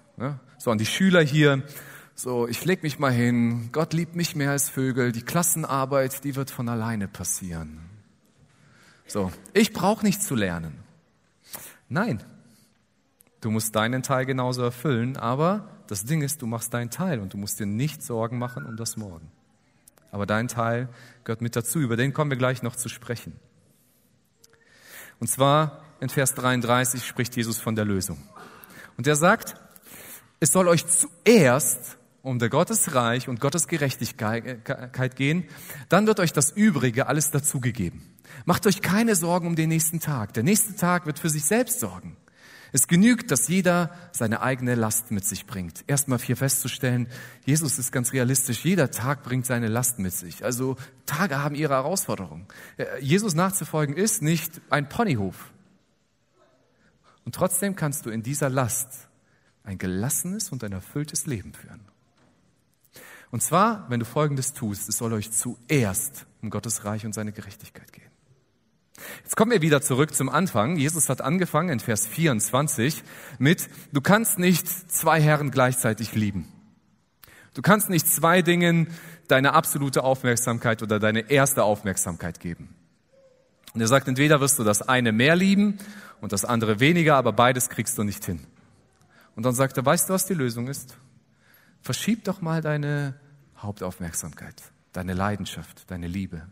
So 0.57 0.71
an 0.71 0.77
die 0.77 0.85
Schüler 0.85 1.21
hier, 1.21 1.63
so 2.15 2.47
ich 2.47 2.63
leg 2.63 2.81
mich 2.81 2.97
mal 2.97 3.11
hin, 3.11 3.73
Gott 3.73 3.91
liebt 3.91 4.15
mich 4.15 4.37
mehr 4.37 4.51
als 4.51 4.69
Vögel, 4.69 5.11
die 5.11 5.23
Klassenarbeit, 5.23 6.23
die 6.23 6.37
wird 6.37 6.49
von 6.49 6.69
alleine 6.69 7.09
passieren. 7.09 7.81
So, 9.05 9.33
ich 9.53 9.73
brauche 9.73 10.05
nicht 10.05 10.23
zu 10.23 10.35
lernen. 10.35 10.75
Nein, 11.89 12.23
du 13.41 13.51
musst 13.51 13.75
deinen 13.75 14.01
Teil 14.01 14.25
genauso 14.25 14.61
erfüllen, 14.61 15.17
aber 15.17 15.67
das 15.91 16.05
Ding 16.05 16.21
ist, 16.21 16.41
du 16.41 16.47
machst 16.47 16.73
deinen 16.73 16.89
Teil 16.89 17.19
und 17.19 17.33
du 17.33 17.37
musst 17.37 17.59
dir 17.59 17.65
nicht 17.65 18.01
Sorgen 18.01 18.39
machen 18.39 18.65
um 18.65 18.77
das 18.77 18.95
Morgen. 18.95 19.29
Aber 20.09 20.25
dein 20.25 20.47
Teil 20.47 20.87
gehört 21.25 21.41
mit 21.41 21.53
dazu. 21.53 21.79
Über 21.79 21.97
den 21.97 22.13
kommen 22.13 22.31
wir 22.31 22.37
gleich 22.37 22.63
noch 22.63 22.77
zu 22.77 22.87
sprechen. 22.87 23.33
Und 25.19 25.27
zwar 25.27 25.83
in 25.99 26.07
Vers 26.07 26.33
33 26.35 27.05
spricht 27.05 27.35
Jesus 27.35 27.59
von 27.59 27.75
der 27.75 27.83
Lösung. 27.83 28.17
Und 28.95 29.05
er 29.05 29.17
sagt, 29.17 29.57
es 30.39 30.53
soll 30.53 30.69
euch 30.69 30.85
zuerst 30.87 31.97
um 32.21 32.39
der 32.39 32.47
Gottesreich 32.47 33.27
und 33.27 33.41
Gottes 33.41 33.67
Gerechtigkeit 33.67 35.15
gehen, 35.17 35.43
dann 35.89 36.07
wird 36.07 36.21
euch 36.21 36.31
das 36.31 36.51
Übrige 36.51 37.07
alles 37.07 37.31
dazugegeben. 37.31 38.01
Macht 38.45 38.65
euch 38.65 38.81
keine 38.81 39.15
Sorgen 39.15 39.45
um 39.45 39.57
den 39.57 39.67
nächsten 39.67 39.99
Tag. 39.99 40.35
Der 40.35 40.43
nächste 40.43 40.73
Tag 40.77 41.05
wird 41.05 41.19
für 41.19 41.29
sich 41.29 41.43
selbst 41.43 41.81
sorgen. 41.81 42.15
Es 42.73 42.87
genügt, 42.87 43.31
dass 43.31 43.47
jeder 43.47 43.91
seine 44.11 44.41
eigene 44.41 44.75
Last 44.75 45.11
mit 45.11 45.25
sich 45.25 45.45
bringt. 45.45 45.83
Erstmal 45.87 46.19
hier 46.19 46.37
festzustellen, 46.37 47.07
Jesus 47.45 47.77
ist 47.77 47.91
ganz 47.91 48.13
realistisch. 48.13 48.63
Jeder 48.63 48.91
Tag 48.91 49.23
bringt 49.23 49.45
seine 49.45 49.67
Last 49.67 49.99
mit 49.99 50.13
sich. 50.13 50.45
Also 50.45 50.77
Tage 51.05 51.39
haben 51.39 51.55
ihre 51.55 51.73
Herausforderungen. 51.73 52.47
Äh, 52.77 52.85
Jesus 53.01 53.33
nachzufolgen 53.35 53.95
ist 53.95 54.21
nicht 54.21 54.61
ein 54.69 54.87
Ponyhof. 54.87 55.51
Und 57.25 57.35
trotzdem 57.35 57.75
kannst 57.75 58.05
du 58.05 58.09
in 58.09 58.23
dieser 58.23 58.49
Last 58.49 59.09
ein 59.63 59.77
gelassenes 59.77 60.49
und 60.49 60.63
ein 60.63 60.71
erfülltes 60.71 61.25
Leben 61.25 61.53
führen. 61.53 61.81
Und 63.31 63.41
zwar, 63.41 63.89
wenn 63.89 63.99
du 63.99 64.05
Folgendes 64.05 64.53
tust, 64.53 64.89
es 64.89 64.97
soll 64.97 65.13
euch 65.13 65.31
zuerst 65.31 66.25
um 66.41 66.49
Gottes 66.49 66.83
Reich 66.83 67.05
und 67.05 67.13
seine 67.13 67.31
Gerechtigkeit 67.31 67.91
gehen. 67.93 68.10
Jetzt 69.23 69.35
kommen 69.35 69.51
wir 69.51 69.61
wieder 69.61 69.81
zurück 69.81 70.13
zum 70.13 70.29
Anfang. 70.29 70.77
Jesus 70.77 71.09
hat 71.09 71.21
angefangen 71.21 71.69
in 71.69 71.79
Vers 71.79 72.07
24 72.07 73.03
mit, 73.39 73.69
du 73.91 74.01
kannst 74.01 74.39
nicht 74.39 74.67
zwei 74.67 75.21
Herren 75.21 75.51
gleichzeitig 75.51 76.13
lieben. 76.13 76.47
Du 77.53 77.61
kannst 77.61 77.89
nicht 77.89 78.07
zwei 78.07 78.41
Dingen 78.41 78.87
deine 79.27 79.53
absolute 79.53 80.03
Aufmerksamkeit 80.03 80.81
oder 80.83 80.99
deine 80.99 81.29
erste 81.29 81.63
Aufmerksamkeit 81.63 82.39
geben. 82.39 82.75
Und 83.73 83.81
er 83.81 83.87
sagt, 83.87 84.07
entweder 84.07 84.41
wirst 84.41 84.59
du 84.59 84.63
das 84.63 84.81
eine 84.81 85.11
mehr 85.11 85.35
lieben 85.35 85.77
und 86.19 86.31
das 86.33 86.45
andere 86.45 86.79
weniger, 86.79 87.15
aber 87.15 87.33
beides 87.33 87.69
kriegst 87.69 87.97
du 87.97 88.03
nicht 88.03 88.25
hin. 88.25 88.41
Und 89.35 89.45
dann 89.45 89.53
sagt 89.53 89.77
er, 89.77 89.85
weißt 89.85 90.09
du, 90.09 90.13
was 90.13 90.25
die 90.25 90.33
Lösung 90.33 90.67
ist? 90.67 90.97
Verschieb 91.81 92.25
doch 92.25 92.41
mal 92.41 92.61
deine 92.61 93.15
Hauptaufmerksamkeit, 93.57 94.61
deine 94.93 95.13
Leidenschaft, 95.13 95.89
deine 95.89 96.07
Liebe. 96.07 96.43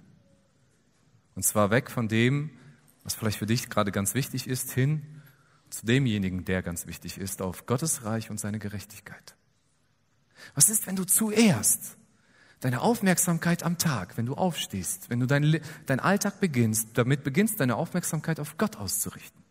Und 1.40 1.44
zwar 1.44 1.70
weg 1.70 1.90
von 1.90 2.10
dem, 2.10 2.50
was 3.06 3.16
vielleicht 3.16 3.40
für 3.40 3.46
dich 3.46 3.70
gerade 3.70 3.94
ganz 3.94 4.14
wichtig 4.14 4.46
ist, 4.46 4.74
hin 4.74 5.22
zu 5.70 5.86
demjenigen, 5.86 6.44
der 6.44 6.62
ganz 6.62 6.86
wichtig 6.86 7.18
ist, 7.18 7.42
auf 7.42 7.66
Gottes 7.66 8.04
Reich 8.04 8.30
und 8.30 8.38
seine 8.42 8.60
Gerechtigkeit. 8.60 9.38
Was 10.54 10.68
ist, 10.68 10.86
wenn 10.86 10.98
du 10.98 11.06
zuerst 11.06 11.96
deine 12.60 12.82
Aufmerksamkeit 12.82 13.64
am 13.64 13.78
Tag, 13.78 14.18
wenn 14.18 14.26
du 14.26 14.34
aufstehst, 14.34 15.10
wenn 15.10 15.22
du 15.22 15.28
deinen 15.28 15.62
dein 15.86 16.02
Alltag 16.02 16.42
beginnst, 16.42 16.90
damit 16.96 17.24
beginnst, 17.24 17.62
deine 17.62 17.78
Aufmerksamkeit 17.78 18.42
auf 18.42 18.58
Gott 18.58 18.76
auszurichten? 18.76 19.42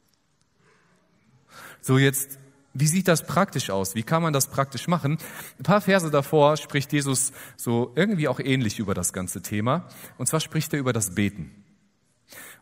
So 1.81 1.97
jetzt 1.97 2.39
wie 2.75 2.87
sieht 2.87 3.09
das 3.09 3.27
praktisch 3.27 3.71
aus? 3.71 3.95
Wie 3.95 4.03
kann 4.03 4.23
man 4.23 4.35
das 4.35 4.49
praktisch 4.49 4.89
machen? 4.89 5.17
Ein 5.59 5.63
paar 5.63 5.81
Verse 5.81 6.11
davor 6.11 6.59
spricht 6.59 6.93
Jesus 6.93 7.33
so 7.57 7.93
irgendwie 7.97 8.29
auch 8.29 8.41
ähnlich 8.41 8.79
über 8.79 8.93
das 8.93 9.15
ganze 9.15 9.41
Thema. 9.41 9.89
Und 10.19 10.27
zwar 10.27 10.41
spricht 10.41 10.75
er 10.75 10.79
über 10.79 10.93
das 10.93 11.15
Beten. 11.15 11.65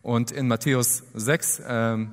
Und 0.06 0.30
in 0.30 0.46
Matthäus 0.46 1.02
6, 1.14 1.62
ähm, 1.66 2.12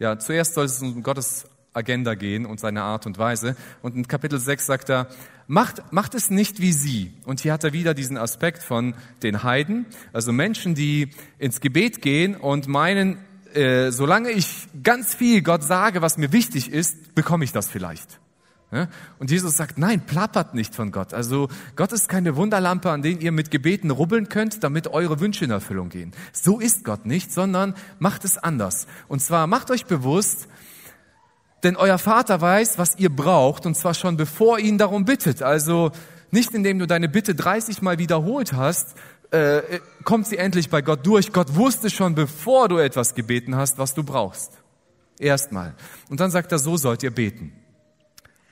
ja, 0.00 0.18
zuerst 0.18 0.54
soll 0.54 0.64
es 0.64 0.82
um 0.82 1.04
Gottes 1.04 1.46
Agenda 1.72 2.16
gehen 2.16 2.44
und 2.44 2.58
seine 2.58 2.82
Art 2.82 3.06
und 3.06 3.18
Weise. 3.18 3.54
Und 3.82 3.94
in 3.94 4.08
Kapitel 4.08 4.40
6 4.40 4.66
sagt 4.66 4.90
er, 4.90 5.06
macht, 5.46 5.92
macht 5.92 6.16
es 6.16 6.30
nicht 6.30 6.60
wie 6.60 6.72
sie. 6.72 7.12
Und 7.26 7.38
hier 7.38 7.52
hat 7.52 7.62
er 7.62 7.72
wieder 7.72 7.94
diesen 7.94 8.18
Aspekt 8.18 8.64
von 8.64 8.96
den 9.22 9.44
Heiden, 9.44 9.86
also 10.12 10.32
Menschen, 10.32 10.74
die 10.74 11.10
ins 11.38 11.60
Gebet 11.60 12.02
gehen 12.02 12.34
und 12.34 12.66
meinen, 12.66 13.18
äh, 13.54 13.92
solange 13.92 14.30
ich 14.30 14.66
ganz 14.82 15.14
viel 15.14 15.42
Gott 15.42 15.62
sage, 15.62 16.02
was 16.02 16.18
mir 16.18 16.32
wichtig 16.32 16.72
ist, 16.72 17.14
bekomme 17.14 17.44
ich 17.44 17.52
das 17.52 17.68
vielleicht. 17.68 18.19
Und 19.18 19.30
Jesus 19.30 19.56
sagt, 19.56 19.78
nein, 19.78 20.06
plappert 20.06 20.54
nicht 20.54 20.76
von 20.76 20.92
Gott. 20.92 21.12
Also 21.12 21.48
Gott 21.74 21.90
ist 21.92 22.08
keine 22.08 22.36
Wunderlampe, 22.36 22.90
an 22.90 23.02
denen 23.02 23.20
ihr 23.20 23.32
mit 23.32 23.50
Gebeten 23.50 23.90
rubbeln 23.90 24.28
könnt, 24.28 24.62
damit 24.62 24.86
eure 24.86 25.18
Wünsche 25.18 25.44
in 25.44 25.50
Erfüllung 25.50 25.88
gehen. 25.88 26.12
So 26.32 26.60
ist 26.60 26.84
Gott 26.84 27.04
nicht, 27.04 27.32
sondern 27.32 27.74
macht 27.98 28.24
es 28.24 28.38
anders. 28.38 28.86
Und 29.08 29.20
zwar 29.22 29.48
macht 29.48 29.72
euch 29.72 29.86
bewusst, 29.86 30.46
denn 31.64 31.76
euer 31.76 31.98
Vater 31.98 32.40
weiß, 32.40 32.78
was 32.78 32.96
ihr 32.98 33.14
braucht, 33.14 33.66
und 33.66 33.76
zwar 33.76 33.94
schon 33.94 34.16
bevor 34.16 34.58
ihr 34.58 34.66
ihn 34.66 34.78
darum 34.78 35.04
bittet. 35.04 35.42
Also 35.42 35.90
nicht 36.30 36.54
indem 36.54 36.78
du 36.78 36.86
deine 36.86 37.08
Bitte 37.08 37.34
30 37.34 37.82
Mal 37.82 37.98
wiederholt 37.98 38.52
hast, 38.52 38.94
äh, 39.32 39.80
kommt 40.04 40.28
sie 40.28 40.38
endlich 40.38 40.70
bei 40.70 40.80
Gott 40.80 41.04
durch. 41.06 41.32
Gott 41.32 41.56
wusste 41.56 41.90
schon, 41.90 42.14
bevor 42.14 42.68
du 42.68 42.78
etwas 42.78 43.14
gebeten 43.14 43.56
hast, 43.56 43.78
was 43.78 43.94
du 43.94 44.04
brauchst. 44.04 44.52
Erstmal. 45.18 45.74
Und 46.08 46.20
dann 46.20 46.30
sagt 46.30 46.52
er, 46.52 46.58
so 46.58 46.76
sollt 46.76 47.02
ihr 47.02 47.10
beten. 47.10 47.52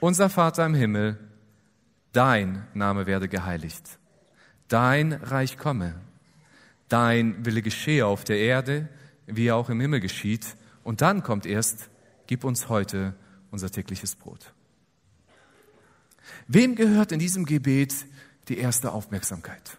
Unser 0.01 0.31
Vater 0.31 0.65
im 0.65 0.75
Himmel, 0.75 1.19
dein 2.13 2.67
Name 2.73 3.07
werde 3.07 3.29
geheiligt, 3.29 3.99
dein 4.69 5.13
Reich 5.13 5.59
komme, 5.59 6.01
dein 6.89 7.45
Wille 7.45 7.63
geschehe 7.63 8.07
auf 8.07 8.23
der 8.23 8.39
Erde, 8.39 8.89
wie 9.27 9.49
er 9.49 9.57
auch 9.57 9.71
im 9.71 9.81
Himmel 9.81 9.99
geschieht. 9.99 10.57
Und 10.85 11.01
dann 11.01 11.25
kommt 11.25 11.47
erst, 11.47 11.91
gib 12.29 12.45
uns 12.45 12.69
heute 12.69 13.15
unser 13.51 13.71
tägliches 13.71 14.15
Brot. 14.15 14.53
Wem 16.47 16.77
gehört 16.77 17.11
in 17.11 17.19
diesem 17.19 17.45
Gebet 17.45 18.07
die 18.49 18.59
erste 18.59 18.93
Aufmerksamkeit? 18.93 19.79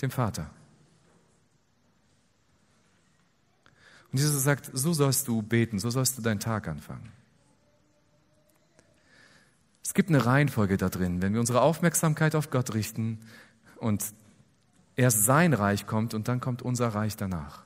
Dem 0.00 0.10
Vater. 0.10 0.50
Und 4.12 4.18
Jesus 4.18 4.42
sagt, 4.42 4.70
so 4.72 4.92
sollst 4.92 5.28
du 5.28 5.42
beten, 5.42 5.78
so 5.78 5.90
sollst 5.90 6.18
du 6.18 6.22
deinen 6.22 6.40
Tag 6.40 6.68
anfangen. 6.68 7.12
Es 9.84 9.94
gibt 9.94 10.08
eine 10.08 10.24
Reihenfolge 10.24 10.76
da 10.76 10.88
drin, 10.88 11.22
wenn 11.22 11.32
wir 11.32 11.40
unsere 11.40 11.62
Aufmerksamkeit 11.62 12.34
auf 12.34 12.50
Gott 12.50 12.74
richten 12.74 13.18
und 13.76 14.04
erst 14.96 15.24
sein 15.24 15.52
Reich 15.52 15.86
kommt 15.86 16.14
und 16.14 16.28
dann 16.28 16.40
kommt 16.40 16.62
unser 16.62 16.88
Reich 16.88 17.16
danach. 17.16 17.64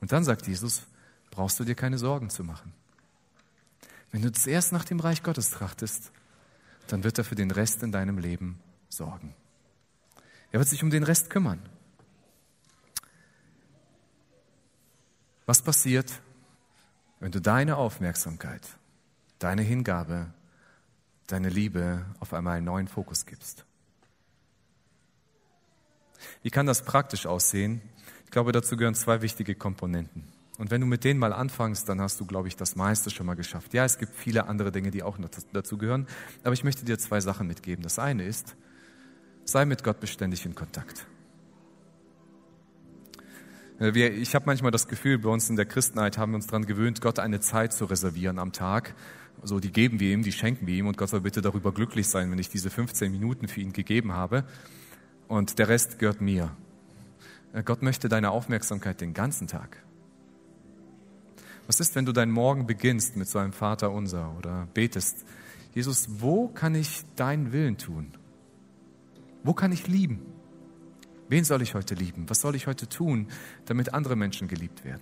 Und 0.00 0.12
dann 0.12 0.24
sagt 0.24 0.46
Jesus, 0.46 0.86
brauchst 1.30 1.58
du 1.60 1.64
dir 1.64 1.74
keine 1.74 1.98
Sorgen 1.98 2.30
zu 2.30 2.44
machen. 2.44 2.72
Wenn 4.12 4.22
du 4.22 4.32
zuerst 4.32 4.72
nach 4.72 4.84
dem 4.84 5.00
Reich 5.00 5.22
Gottes 5.22 5.50
trachtest, 5.50 6.12
dann 6.86 7.04
wird 7.04 7.18
er 7.18 7.24
für 7.24 7.34
den 7.34 7.50
Rest 7.50 7.82
in 7.82 7.92
deinem 7.92 8.18
Leben 8.18 8.58
sorgen. 8.88 9.34
Er 10.52 10.60
wird 10.60 10.68
sich 10.68 10.82
um 10.82 10.90
den 10.90 11.02
Rest 11.02 11.30
kümmern. 11.30 11.60
Was 15.46 15.62
passiert, 15.62 16.20
wenn 17.20 17.32
du 17.32 17.40
deine 17.40 17.76
Aufmerksamkeit, 17.76 18.66
deine 19.38 19.62
Hingabe, 19.62 20.32
deine 21.26 21.48
Liebe 21.48 22.04
auf 22.20 22.32
einmal 22.32 22.56
einen 22.56 22.66
neuen 22.66 22.88
Fokus 22.88 23.26
gibst? 23.26 23.64
Wie 26.42 26.50
kann 26.50 26.66
das 26.66 26.84
praktisch 26.84 27.26
aussehen? 27.26 27.82
Ich 28.24 28.30
glaube, 28.30 28.52
dazu 28.52 28.76
gehören 28.76 28.94
zwei 28.94 29.22
wichtige 29.22 29.54
Komponenten. 29.54 30.24
Und 30.58 30.70
wenn 30.70 30.80
du 30.80 30.86
mit 30.86 31.02
denen 31.02 31.18
mal 31.18 31.32
anfängst, 31.32 31.88
dann 31.88 32.00
hast 32.00 32.20
du, 32.20 32.26
glaube 32.26 32.48
ich, 32.48 32.56
das 32.56 32.76
meiste 32.76 33.10
schon 33.10 33.26
mal 33.26 33.34
geschafft. 33.34 33.74
Ja, 33.74 33.84
es 33.84 33.98
gibt 33.98 34.14
viele 34.14 34.46
andere 34.46 34.70
Dinge, 34.70 34.90
die 34.90 35.02
auch 35.02 35.18
dazu 35.52 35.76
gehören, 35.76 36.06
aber 36.44 36.52
ich 36.52 36.62
möchte 36.62 36.84
dir 36.84 36.98
zwei 36.98 37.20
Sachen 37.20 37.46
mitgeben. 37.46 37.82
Das 37.82 37.98
eine 37.98 38.24
ist, 38.24 38.54
sei 39.44 39.64
mit 39.64 39.82
Gott 39.82 39.98
beständig 39.98 40.46
in 40.46 40.54
Kontakt. 40.54 41.06
Äh, 43.82 44.08
ich 44.08 44.34
habe 44.34 44.46
manchmal 44.46 44.70
das 44.70 44.86
Gefühl, 44.86 45.18
bei 45.18 45.28
uns 45.28 45.50
in 45.50 45.56
der 45.56 45.66
Christenheit 45.66 46.16
haben 46.16 46.32
wir 46.32 46.36
uns 46.36 46.46
daran 46.46 46.66
gewöhnt, 46.66 47.00
Gott 47.00 47.18
eine 47.18 47.40
Zeit 47.40 47.72
zu 47.72 47.84
reservieren 47.84 48.38
am 48.38 48.52
Tag. 48.52 48.94
So, 49.42 49.58
die 49.58 49.72
geben 49.72 49.98
wir 49.98 50.12
ihm, 50.12 50.22
die 50.22 50.32
schenken 50.32 50.66
wir 50.66 50.74
ihm 50.74 50.86
und 50.86 50.96
Gott 50.96 51.08
soll 51.08 51.20
bitte 51.20 51.42
darüber 51.42 51.72
glücklich 51.72 52.08
sein, 52.08 52.30
wenn 52.30 52.38
ich 52.38 52.48
diese 52.48 52.70
15 52.70 53.10
Minuten 53.10 53.48
für 53.48 53.60
ihn 53.60 53.72
gegeben 53.72 54.12
habe. 54.12 54.44
Und 55.26 55.58
der 55.58 55.68
Rest 55.68 55.98
gehört 55.98 56.20
mir. 56.20 56.54
Äh, 57.52 57.62
Gott 57.64 57.82
möchte 57.82 58.08
deine 58.08 58.30
Aufmerksamkeit 58.30 59.00
den 59.00 59.14
ganzen 59.14 59.48
Tag. 59.48 59.82
Was 61.66 61.80
ist, 61.80 61.94
wenn 61.94 62.04
du 62.04 62.12
deinen 62.12 62.32
Morgen 62.32 62.66
beginnst 62.66 63.16
mit 63.16 63.28
so 63.28 63.38
einem 63.38 63.52
Vater 63.52 63.90
unser 63.90 64.36
oder 64.36 64.68
betest? 64.74 65.24
Jesus, 65.74 66.06
wo 66.20 66.48
kann 66.48 66.74
ich 66.74 67.02
deinen 67.16 67.52
Willen 67.52 67.78
tun? 67.78 68.12
Wo 69.42 69.54
kann 69.54 69.72
ich 69.72 69.88
lieben? 69.88 70.31
Wen 71.32 71.44
soll 71.44 71.62
ich 71.62 71.72
heute 71.74 71.94
lieben? 71.94 72.28
Was 72.28 72.42
soll 72.42 72.54
ich 72.56 72.66
heute 72.66 72.90
tun, 72.90 73.28
damit 73.64 73.94
andere 73.94 74.16
Menschen 74.16 74.48
geliebt 74.48 74.84
werden? 74.84 75.00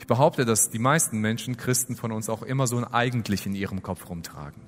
Ich 0.00 0.08
behaupte, 0.08 0.44
dass 0.44 0.70
die 0.70 0.80
meisten 0.80 1.20
Menschen, 1.20 1.56
Christen 1.56 1.94
von 1.94 2.10
uns, 2.10 2.28
auch 2.28 2.42
immer 2.42 2.66
so 2.66 2.78
ein 2.78 2.84
Eigentlich 2.84 3.46
in 3.46 3.54
ihrem 3.54 3.84
Kopf 3.84 4.08
rumtragen 4.08 4.60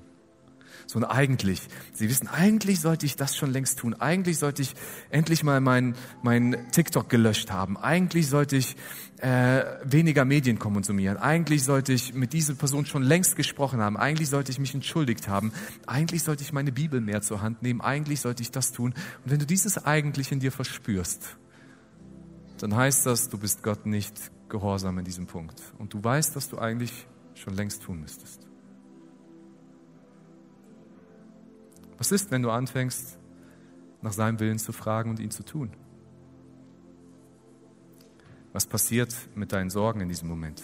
so 0.87 0.99
ein 0.99 1.05
eigentlich. 1.05 1.61
Sie 1.93 2.09
wissen, 2.09 2.27
eigentlich 2.27 2.81
sollte 2.81 3.05
ich 3.05 3.15
das 3.15 3.35
schon 3.35 3.51
längst 3.51 3.79
tun. 3.79 3.93
Eigentlich 3.93 4.39
sollte 4.39 4.61
ich 4.61 4.73
endlich 5.09 5.43
mal 5.43 5.61
mein, 5.61 5.95
mein 6.23 6.57
TikTok 6.71 7.09
gelöscht 7.09 7.51
haben. 7.51 7.77
Eigentlich 7.77 8.27
sollte 8.27 8.57
ich 8.57 8.75
äh, 9.17 9.63
weniger 9.83 10.25
Medien 10.25 10.59
konsumieren. 10.59 11.17
Eigentlich 11.17 11.63
sollte 11.63 11.93
ich 11.93 12.13
mit 12.13 12.33
dieser 12.33 12.55
Person 12.55 12.85
schon 12.85 13.03
längst 13.03 13.35
gesprochen 13.35 13.81
haben. 13.81 13.97
Eigentlich 13.97 14.29
sollte 14.29 14.51
ich 14.51 14.59
mich 14.59 14.73
entschuldigt 14.73 15.27
haben. 15.27 15.51
Eigentlich 15.85 16.23
sollte 16.23 16.43
ich 16.43 16.53
meine 16.53 16.71
Bibel 16.71 17.01
mehr 17.01 17.21
zur 17.21 17.41
Hand 17.41 17.61
nehmen. 17.61 17.81
Eigentlich 17.81 18.21
sollte 18.21 18.41
ich 18.43 18.51
das 18.51 18.71
tun. 18.71 18.93
Und 19.23 19.31
wenn 19.31 19.39
du 19.39 19.45
dieses 19.45 19.77
eigentlich 19.77 20.31
in 20.31 20.39
dir 20.39 20.51
verspürst, 20.51 21.37
dann 22.59 22.75
heißt 22.75 23.05
das, 23.05 23.29
du 23.29 23.37
bist 23.37 23.63
Gott 23.63 23.85
nicht 23.85 24.31
gehorsam 24.49 24.97
in 24.99 25.05
diesem 25.05 25.27
Punkt. 25.27 25.61
Und 25.77 25.93
du 25.93 26.03
weißt, 26.03 26.35
was 26.35 26.49
du 26.49 26.57
eigentlich 26.57 27.07
schon 27.35 27.55
längst 27.55 27.83
tun 27.83 28.01
müsstest. 28.01 28.48
Was 31.99 32.13
ist, 32.13 32.31
wenn 32.31 32.41
du 32.41 32.49
anfängst, 32.49 33.19
nach 34.01 34.13
seinem 34.13 34.39
Willen 34.39 34.57
zu 34.57 34.71
fragen 34.71 35.11
und 35.11 35.19
ihn 35.19 35.31
zu 35.31 35.43
tun? 35.43 35.73
Was 38.53 38.65
passiert 38.65 39.13
mit 39.35 39.51
deinen 39.51 39.69
Sorgen 39.69 39.99
in 39.99 40.07
diesem 40.07 40.29
Moment? 40.29 40.63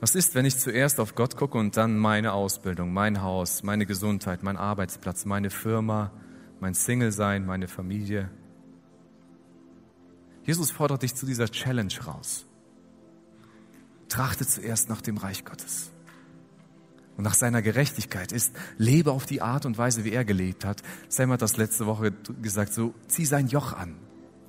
Was 0.00 0.14
ist, 0.14 0.36
wenn 0.36 0.44
ich 0.44 0.58
zuerst 0.58 1.00
auf 1.00 1.16
Gott 1.16 1.36
gucke 1.36 1.58
und 1.58 1.76
dann 1.76 1.98
meine 1.98 2.34
Ausbildung, 2.34 2.92
mein 2.92 3.22
Haus, 3.22 3.64
meine 3.64 3.86
Gesundheit, 3.86 4.44
mein 4.44 4.56
Arbeitsplatz, 4.56 5.24
meine 5.24 5.50
Firma, 5.50 6.12
mein 6.60 6.74
Single-Sein, 6.74 7.46
meine 7.46 7.66
Familie? 7.66 8.30
Jesus 10.44 10.70
fordert 10.70 11.02
dich 11.02 11.14
zu 11.14 11.26
dieser 11.26 11.48
Challenge 11.48 11.92
raus. 12.06 12.46
Trachte 14.08 14.46
zuerst 14.46 14.88
nach 14.88 15.00
dem 15.00 15.16
Reich 15.16 15.44
Gottes 15.44 15.90
und 17.18 17.24
nach 17.24 17.34
seiner 17.34 17.62
Gerechtigkeit 17.62 18.30
ist, 18.30 18.54
lebe 18.78 19.10
auf 19.10 19.26
die 19.26 19.42
Art 19.42 19.66
und 19.66 19.76
Weise, 19.76 20.04
wie 20.04 20.12
er 20.12 20.24
gelebt 20.24 20.64
hat. 20.64 20.82
Sam 21.08 21.32
hat 21.32 21.42
das 21.42 21.56
letzte 21.56 21.84
Woche 21.84 22.12
gesagt, 22.40 22.72
so 22.72 22.94
zieh 23.08 23.26
sein 23.26 23.48
Joch 23.48 23.72
an, 23.72 23.96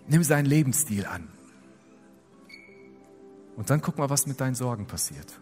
nimm 0.07 0.23
seinen 0.23 0.45
Lebensstil 0.45 1.07
an. 1.07 1.27
Und 3.57 3.71
dann 3.71 3.81
guck 3.81 3.97
mal, 3.97 4.11
was 4.11 4.27
mit 4.27 4.39
deinen 4.39 4.53
Sorgen 4.53 4.85
passiert. 4.85 5.39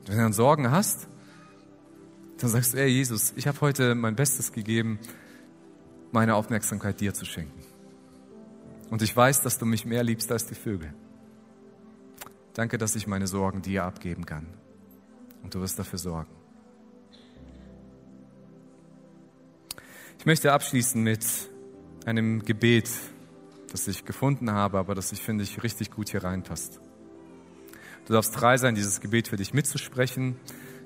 Und 0.00 0.08
wenn 0.08 0.16
du 0.16 0.22
dann 0.22 0.32
Sorgen 0.32 0.70
hast, 0.70 1.08
dann 2.38 2.48
sagst 2.48 2.72
du, 2.72 2.78
ey 2.78 2.88
Jesus, 2.88 3.34
ich 3.36 3.46
habe 3.46 3.60
heute 3.60 3.94
mein 3.94 4.16
Bestes 4.16 4.50
gegeben, 4.50 4.98
meine 6.10 6.36
Aufmerksamkeit 6.36 7.02
dir 7.02 7.12
zu 7.12 7.26
schenken. 7.26 7.62
Und 8.88 9.02
ich 9.02 9.14
weiß, 9.14 9.42
dass 9.42 9.58
du 9.58 9.66
mich 9.66 9.84
mehr 9.84 10.02
liebst 10.02 10.32
als 10.32 10.46
die 10.46 10.54
Vögel. 10.54 10.94
Danke, 12.54 12.78
dass 12.78 12.96
ich 12.96 13.06
meine 13.06 13.26
Sorgen 13.26 13.60
dir 13.60 13.84
abgeben 13.84 14.24
kann 14.24 14.46
und 15.48 15.54
du 15.54 15.60
wirst 15.62 15.78
dafür 15.78 15.98
sorgen. 15.98 16.28
Ich 20.18 20.26
möchte 20.26 20.52
abschließen 20.52 21.02
mit 21.02 21.24
einem 22.04 22.44
Gebet, 22.44 22.90
das 23.72 23.88
ich 23.88 24.04
gefunden 24.04 24.50
habe, 24.50 24.76
aber 24.76 24.94
das 24.94 25.10
ich 25.10 25.22
finde 25.22 25.44
ich 25.44 25.62
richtig 25.62 25.90
gut 25.90 26.10
hier 26.10 26.22
reinpasst. 26.22 26.80
Du 28.04 28.12
darfst 28.12 28.34
frei 28.34 28.58
sein, 28.58 28.74
dieses 28.74 29.00
Gebet 29.00 29.28
für 29.28 29.36
dich 29.36 29.54
mitzusprechen. 29.54 30.36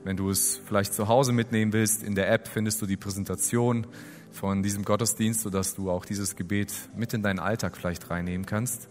Wenn 0.04 0.16
du 0.16 0.30
es 0.30 0.60
vielleicht 0.64 0.94
zu 0.94 1.08
Hause 1.08 1.32
mitnehmen 1.32 1.72
willst, 1.72 2.04
in 2.04 2.14
der 2.14 2.30
App 2.30 2.46
findest 2.46 2.80
du 2.80 2.86
die 2.86 2.96
Präsentation 2.96 3.88
von 4.30 4.62
diesem 4.62 4.84
Gottesdienst, 4.84 5.40
sodass 5.40 5.74
du 5.74 5.90
auch 5.90 6.04
dieses 6.04 6.36
Gebet 6.36 6.72
mit 6.94 7.12
in 7.14 7.24
deinen 7.24 7.40
Alltag 7.40 7.76
vielleicht 7.76 8.10
reinnehmen 8.10 8.46
kannst. 8.46 8.88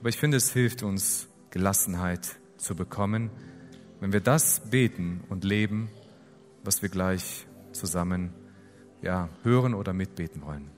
Aber 0.00 0.08
ich 0.08 0.16
finde, 0.16 0.38
es 0.38 0.50
hilft 0.50 0.82
uns, 0.82 1.28
Gelassenheit 1.50 2.36
zu 2.56 2.74
bekommen, 2.74 3.30
wenn 4.04 4.12
wir 4.12 4.20
das 4.20 4.60
beten 4.60 5.24
und 5.30 5.44
leben, 5.44 5.88
was 6.62 6.82
wir 6.82 6.90
gleich 6.90 7.46
zusammen 7.72 8.34
ja, 9.00 9.30
hören 9.44 9.72
oder 9.72 9.94
mitbeten 9.94 10.42
wollen. 10.42 10.70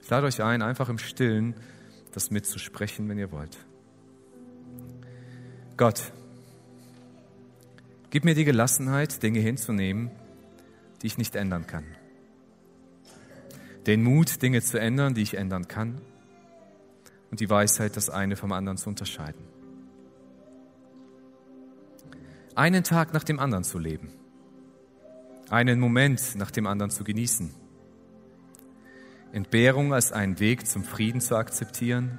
Ich 0.00 0.08
lade 0.08 0.28
euch 0.28 0.40
ein, 0.40 0.62
einfach 0.62 0.88
im 0.88 0.98
Stillen 0.98 1.56
das 2.12 2.30
mitzusprechen, 2.30 3.08
wenn 3.08 3.18
ihr 3.18 3.32
wollt. 3.32 3.58
Gott, 5.76 6.12
gib 8.10 8.24
mir 8.24 8.36
die 8.36 8.44
Gelassenheit, 8.44 9.24
Dinge 9.24 9.40
hinzunehmen, 9.40 10.12
die 11.02 11.08
ich 11.08 11.18
nicht 11.18 11.34
ändern 11.34 11.66
kann. 11.66 11.84
Den 13.88 14.04
Mut, 14.04 14.40
Dinge 14.40 14.62
zu 14.62 14.78
ändern, 14.78 15.14
die 15.14 15.22
ich 15.22 15.36
ändern 15.36 15.66
kann. 15.66 16.00
Und 17.32 17.40
die 17.40 17.50
Weisheit, 17.50 17.96
das 17.96 18.08
eine 18.08 18.36
vom 18.36 18.52
anderen 18.52 18.78
zu 18.78 18.88
unterscheiden 18.88 19.55
einen 22.56 22.82
Tag 22.82 23.12
nach 23.12 23.22
dem 23.22 23.38
anderen 23.38 23.64
zu 23.64 23.78
leben, 23.78 24.10
einen 25.50 25.78
Moment 25.78 26.34
nach 26.36 26.50
dem 26.50 26.66
anderen 26.66 26.90
zu 26.90 27.04
genießen, 27.04 27.54
Entbehrung 29.32 29.92
als 29.92 30.10
einen 30.12 30.40
Weg 30.40 30.66
zum 30.66 30.82
Frieden 30.82 31.20
zu 31.20 31.36
akzeptieren, 31.36 32.18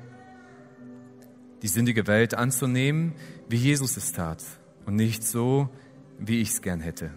die 1.64 1.68
sündige 1.68 2.06
Welt 2.06 2.36
anzunehmen, 2.36 3.14
wie 3.50 3.56
Jesus 3.56 3.98
es 3.98 4.12
tat 4.12 4.44
und 4.86 4.96
nicht 4.96 5.24
so, 5.24 5.70
wie 6.20 6.40
ich 6.42 6.50
es 6.50 6.62
gern 6.62 6.82
hätte. 6.82 7.12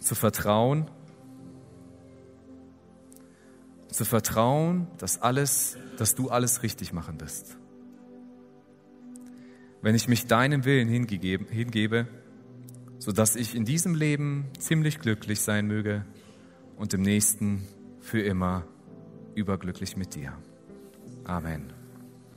Zu 0.00 0.14
vertrauen, 0.14 0.90
zu 3.88 4.06
vertrauen, 4.06 4.86
dass 4.96 5.20
alles, 5.20 5.76
dass 5.98 6.14
du 6.14 6.30
alles 6.30 6.62
richtig 6.62 6.94
machen 6.94 7.20
wirst 7.20 7.57
wenn 9.82 9.94
ich 9.94 10.08
mich 10.08 10.26
deinem 10.26 10.64
Willen 10.64 10.88
hingebe, 10.88 12.08
sodass 12.98 13.36
ich 13.36 13.54
in 13.54 13.64
diesem 13.64 13.94
Leben 13.94 14.46
ziemlich 14.58 14.98
glücklich 14.98 15.40
sein 15.40 15.66
möge 15.66 16.04
und 16.76 16.94
im 16.94 17.02
nächsten 17.02 17.66
für 18.00 18.20
immer 18.20 18.66
überglücklich 19.34 19.96
mit 19.96 20.14
dir. 20.14 20.32
Amen. 21.24 21.77